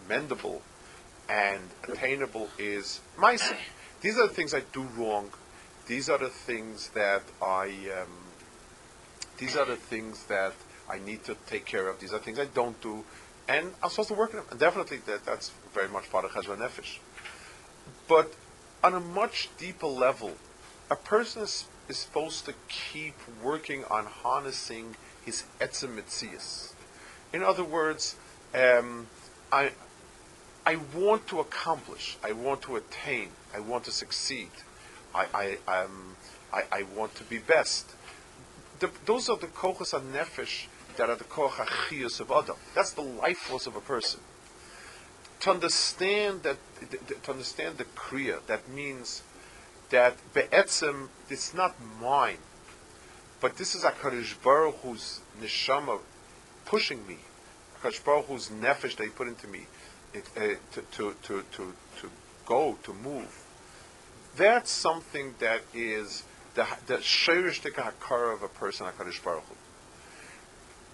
[0.08, 0.60] mendable
[1.28, 3.58] and attainable is myself.
[4.00, 5.30] These are the things I do wrong.
[5.86, 7.66] These are the things that I.
[8.00, 8.08] Um,
[9.38, 10.52] these are the things that
[10.88, 12.00] I need to take care of.
[12.00, 13.04] These are things I don't do,
[13.48, 14.46] and I'm supposed to work on them.
[14.50, 16.98] And definitely, that that's very much part of Chazon Nefesh.
[18.08, 18.34] But
[18.82, 20.32] on a much deeper level,
[20.90, 26.72] a person is, is supposed to keep working on harnessing his etzem mitzias.
[27.32, 28.16] In other words,
[28.54, 29.06] um,
[29.52, 29.70] I,
[30.66, 34.50] I want to accomplish, I want to attain, I want to succeed,
[35.14, 36.16] I, I, um,
[36.52, 37.90] I, I want to be best.
[38.78, 42.56] The, those are the kochas and nefesh that are the koch of Adam.
[42.74, 44.20] That's the life force of a person.
[45.40, 46.58] To understand that,
[47.22, 49.22] to understand the kriya, that means
[49.90, 52.38] that be'etzem, it's not mine.
[53.40, 56.00] But this is HaKadosh Baruch Hu's neshama
[56.66, 57.16] pushing me.
[57.82, 59.66] HaKadosh Baruch Hu's nefesh that he put into me
[60.12, 60.40] it, uh,
[60.72, 62.10] to, to, to, to, to
[62.46, 63.44] go, to move.
[64.36, 66.24] That's something that is
[66.54, 69.54] the the hakara of a person, HaKadosh Baruch Hu.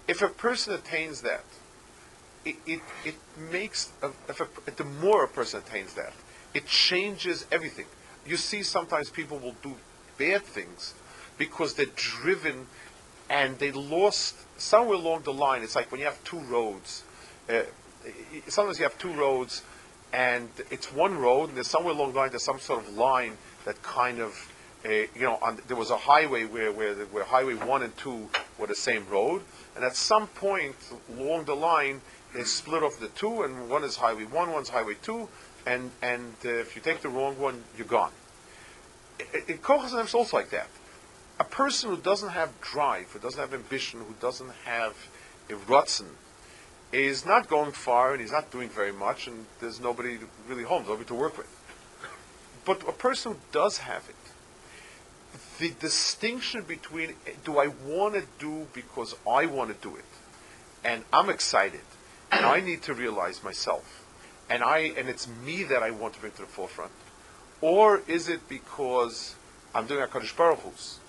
[0.07, 1.43] If a person attains that,
[2.45, 3.15] it, it, it
[3.51, 6.13] makes, a, if a, the more a person attains that,
[6.53, 7.85] it changes everything.
[8.25, 9.75] You see sometimes people will do
[10.17, 10.93] bad things
[11.37, 12.67] because they're driven
[13.29, 15.61] and they lost somewhere along the line.
[15.61, 17.03] It's like when you have two roads.
[17.49, 17.61] Uh,
[18.47, 19.61] sometimes you have two roads,
[20.13, 23.37] and it's one road, and there's somewhere along the line there's some sort of line
[23.65, 24.51] that kind of
[24.85, 27.97] uh, you know, on, there was a highway where, where, the, where Highway 1 and
[27.97, 28.29] 2
[28.59, 29.41] were the same road,
[29.75, 30.75] and at some point
[31.17, 32.01] along the line,
[32.33, 35.27] they split off the two, and one is Highway 1, one's Highway 2,
[35.65, 38.11] and, and uh, if you take the wrong one, you're gone.
[39.47, 40.67] In Kochas is also like that.
[41.39, 44.95] A person who doesn't have drive, who doesn't have ambition, who doesn't have
[45.49, 46.05] a rutzen,
[46.91, 50.17] is not going far, and he's not doing very much, and there's nobody
[50.47, 51.47] really home, nobody to work with.
[52.65, 54.15] But a person who does have it,
[55.59, 57.13] the distinction between
[57.43, 60.05] do I want to do because I want to do it,
[60.83, 61.81] and I'm excited,
[62.31, 64.05] and I need to realize myself,
[64.49, 66.91] and I and it's me that I want to bring to the forefront,
[67.61, 69.35] or is it because
[69.73, 70.99] I'm doing a Kaddish Baruch Hu's?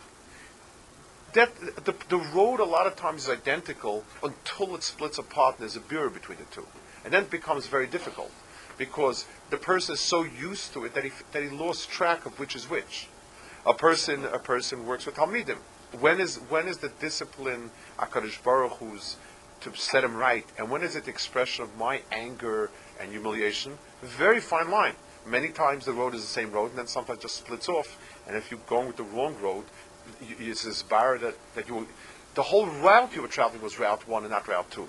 [1.34, 1.54] That
[1.84, 5.76] the, the road a lot of times is identical until it splits apart and there's
[5.76, 6.66] a barrier between the two,
[7.04, 8.32] and then it becomes very difficult
[8.78, 12.38] because the person is so used to it that he that he lost track of
[12.38, 13.08] which is which.
[13.66, 15.58] A person a person works with Talmidim.
[16.00, 19.16] When is when is the discipline Hakadosh Baruch Hu's
[19.60, 22.70] to set him right, and when is it the expression of my anger
[23.00, 23.76] and humiliation?
[24.02, 24.94] Very fine line.
[25.26, 27.98] Many times the road is the same road, and then sometimes just splits off.
[28.26, 29.64] And if you're going with the wrong road,
[30.20, 31.86] it's this bar that, that you
[32.34, 34.88] the whole route you were traveling was route one and not route two.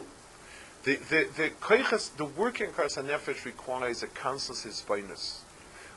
[0.84, 5.40] The the the koiches, the working Karas Nefesh requires a constant hisbinus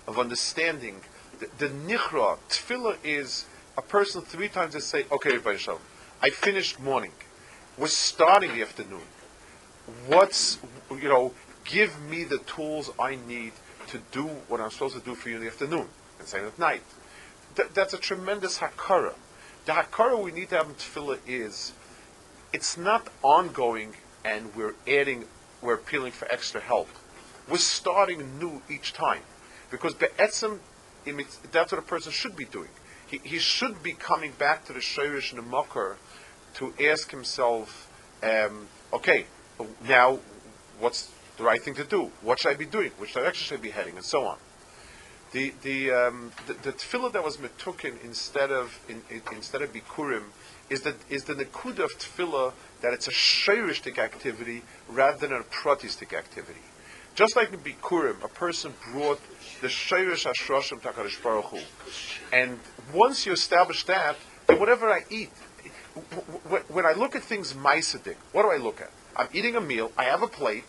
[0.06, 1.00] of understanding.
[1.38, 3.46] The, the nichra tefillah is
[3.76, 5.80] a person three times to say, "Okay, Shalom,
[6.22, 7.12] I finished morning.
[7.78, 9.02] We're starting the afternoon.
[10.06, 10.58] What's
[10.90, 11.32] you know?
[11.64, 13.52] Give me the tools I need
[13.88, 15.86] to do what I'm supposed to do for you in the afternoon,
[16.18, 16.82] and same at night.
[17.56, 19.14] Th- that's a tremendous hakara.
[19.66, 21.72] The hakara we need to have in tefillah is
[22.52, 23.94] it's not ongoing
[24.24, 25.24] and we're adding,
[25.60, 26.88] we're appealing for extra help.
[27.48, 29.22] We're starting new each time.
[29.70, 30.58] Because be'etzim,
[31.50, 32.68] that's what a person should be doing.
[33.06, 35.96] He, he should be coming back to the Shirish and the Makar
[36.54, 37.90] to ask himself,
[38.22, 39.26] um, okay,
[39.88, 40.18] now
[40.78, 42.10] what's the right thing to do?
[42.22, 42.90] What should I be doing?
[42.98, 43.96] Which direction should I be heading?
[43.96, 44.38] And so on.
[45.32, 49.72] The the um, the, the tefillah that was metukin instead of in, in, instead of
[49.72, 50.24] bikurim
[50.68, 52.52] is the is the nekuda of tefillah
[52.82, 56.60] that it's a shayristic activity rather than a pratistic activity.
[57.14, 59.20] Just like in Bikurim, a person brought
[59.60, 61.62] the Shayrish Ashroshim Takarish Baruch.
[62.32, 62.58] And
[62.94, 64.16] once you establish that,
[64.46, 65.28] then whatever I eat,
[66.68, 68.90] when I look at things maisadik, what do I look at?
[69.14, 70.64] I'm eating a meal, I have a plate,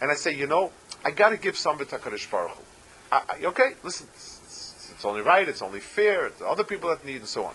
[0.00, 0.70] and I say, you know,
[1.04, 2.56] I got to give some to Takarish Baruch.
[3.10, 7.16] I, okay, listen, it's, it's, only right, it's only fair, it's other people that need,
[7.16, 7.54] and so on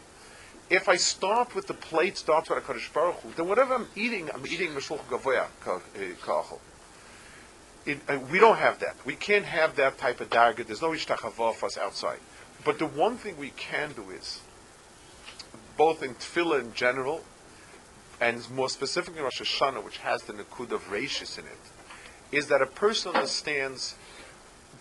[0.70, 3.88] if I start with the plate starts with a Kaddish Baruch Hu, then whatever I'm
[3.96, 5.46] eating, I'm eating Meshulch Gavoya
[5.96, 6.60] eh, Kachel.
[7.86, 8.96] Uh, we don't have that.
[9.06, 10.66] We can't have that type of darga.
[10.66, 12.20] There's no ishtachava for us outside.
[12.64, 14.40] But the one thing we can do is,
[15.78, 17.24] both in tefillah in general,
[18.22, 21.60] and more specifically Rosh Hashanah, which has the Nakud of Rashis in it,
[22.32, 23.96] is that a person understands,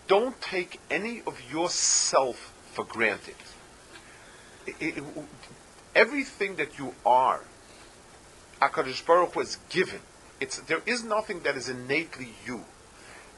[0.07, 3.35] don't take any of yourself for granted.
[4.65, 5.03] It, it,
[5.95, 7.41] everything that you are,
[8.61, 9.99] Akadosh Baruch has given.
[10.39, 12.65] It's there is nothing that is innately you,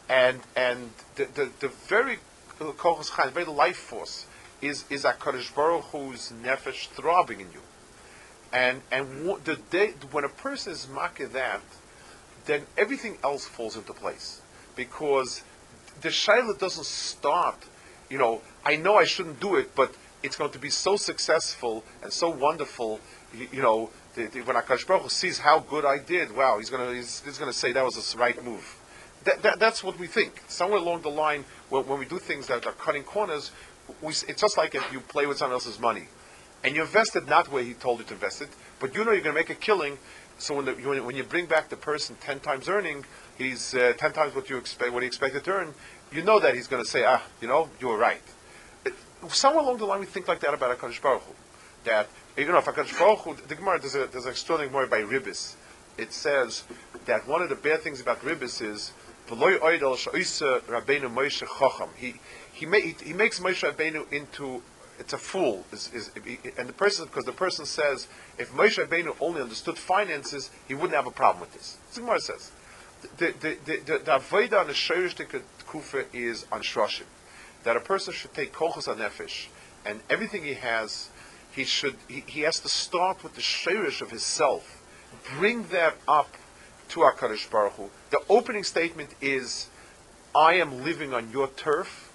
[0.10, 2.20] and and the the, the very
[2.60, 4.26] kochos uh, very life force
[4.62, 7.62] is is Akadosh Baruch Hu's nefesh throbbing in you,
[8.54, 11.62] and and the day when a person is makir that,
[12.46, 14.42] then everything else falls into place
[14.76, 15.44] because
[16.02, 17.58] the shaila doesn't start.
[18.10, 21.84] You know, I know I shouldn't do it, but it's going to be so successful
[22.04, 23.00] and so wonderful.
[23.34, 26.70] You, you know, the, the, when Akash Baruch sees how good I did, wow, he's
[26.70, 28.80] going to he's, he's going to say that was the right move.
[29.24, 30.44] That, that, that's what we think.
[30.48, 33.52] Somewhere along the line, when, when we do things that are cutting corners,
[34.02, 36.08] we, it's just like if you play with someone else's money,
[36.64, 39.12] and you invest it not where he told you to invest it, but you know
[39.12, 39.98] you're going to make a killing.
[40.38, 43.06] So when, the, when you bring back the person ten times earning,
[43.38, 45.74] he's uh, ten times what you expect, what he expected to earn.
[46.12, 48.22] You know that he's going to say, ah, you know, you were right
[49.30, 51.34] somewhere along the line we think like that about HaKadosh Baruch Hu.
[51.86, 52.08] That,
[52.38, 55.02] you know, if HaKadosh Baruch Hu, the Gemara, there's, a, there's an extraordinary Gemara by
[55.02, 55.56] Ribbis.
[55.98, 56.64] It says
[57.06, 58.92] that one of the bad things about Ribbis is,
[61.98, 62.16] he,
[62.54, 64.62] he, ma- he, he makes Moshe Rabbeinu into
[65.00, 65.66] it's a fool.
[66.58, 70.94] And the person, because the person says, if Moshe Rabbeinu only understood finances, he wouldn't
[70.94, 71.78] have a problem with this.
[71.94, 72.52] Gemara says.
[73.18, 75.16] The, the, the, Avodah on the Shirish
[75.68, 77.04] Kufa is on Shroshim
[77.64, 79.48] that a person should take kochos nefesh
[79.86, 81.10] and everything he has,
[81.52, 84.82] he should he, he has to start with the shirish of his self,
[85.38, 86.30] bring that up
[86.90, 87.90] to Hakadosh Baruch Hu.
[88.10, 89.68] The opening statement is,
[90.34, 92.12] "I am living on your turf,"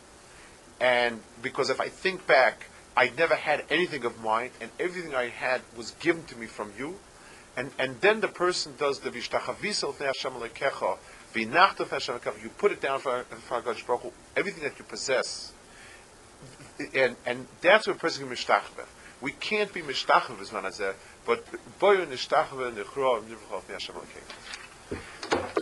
[0.80, 2.66] and because if I think back,
[3.00, 6.70] I never had anything of mine, and everything I had was given to me from
[6.78, 6.96] you.
[7.56, 10.98] And, and then the person does the Vishtachavisa Hashem Alekecha,
[11.32, 14.84] V'nachta Lefnei Hashem Alekecha, you put it down for, for HaKadosh Baruch everything that you
[14.84, 15.54] possess.
[16.94, 18.84] And, and that's what a person can mishtachve.
[19.22, 20.92] We can't be mishtachve Bisman Hazeh,
[21.24, 21.46] but
[21.80, 25.59] boyu nishtachve nechro Lefnei Hashem Alekecha.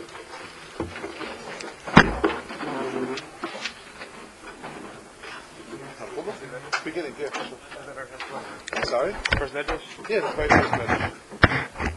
[6.89, 7.29] Beginning, yeah.
[8.85, 9.13] Sorry?
[9.37, 10.09] First medrash?
[10.09, 11.95] Yeah, the first medrash.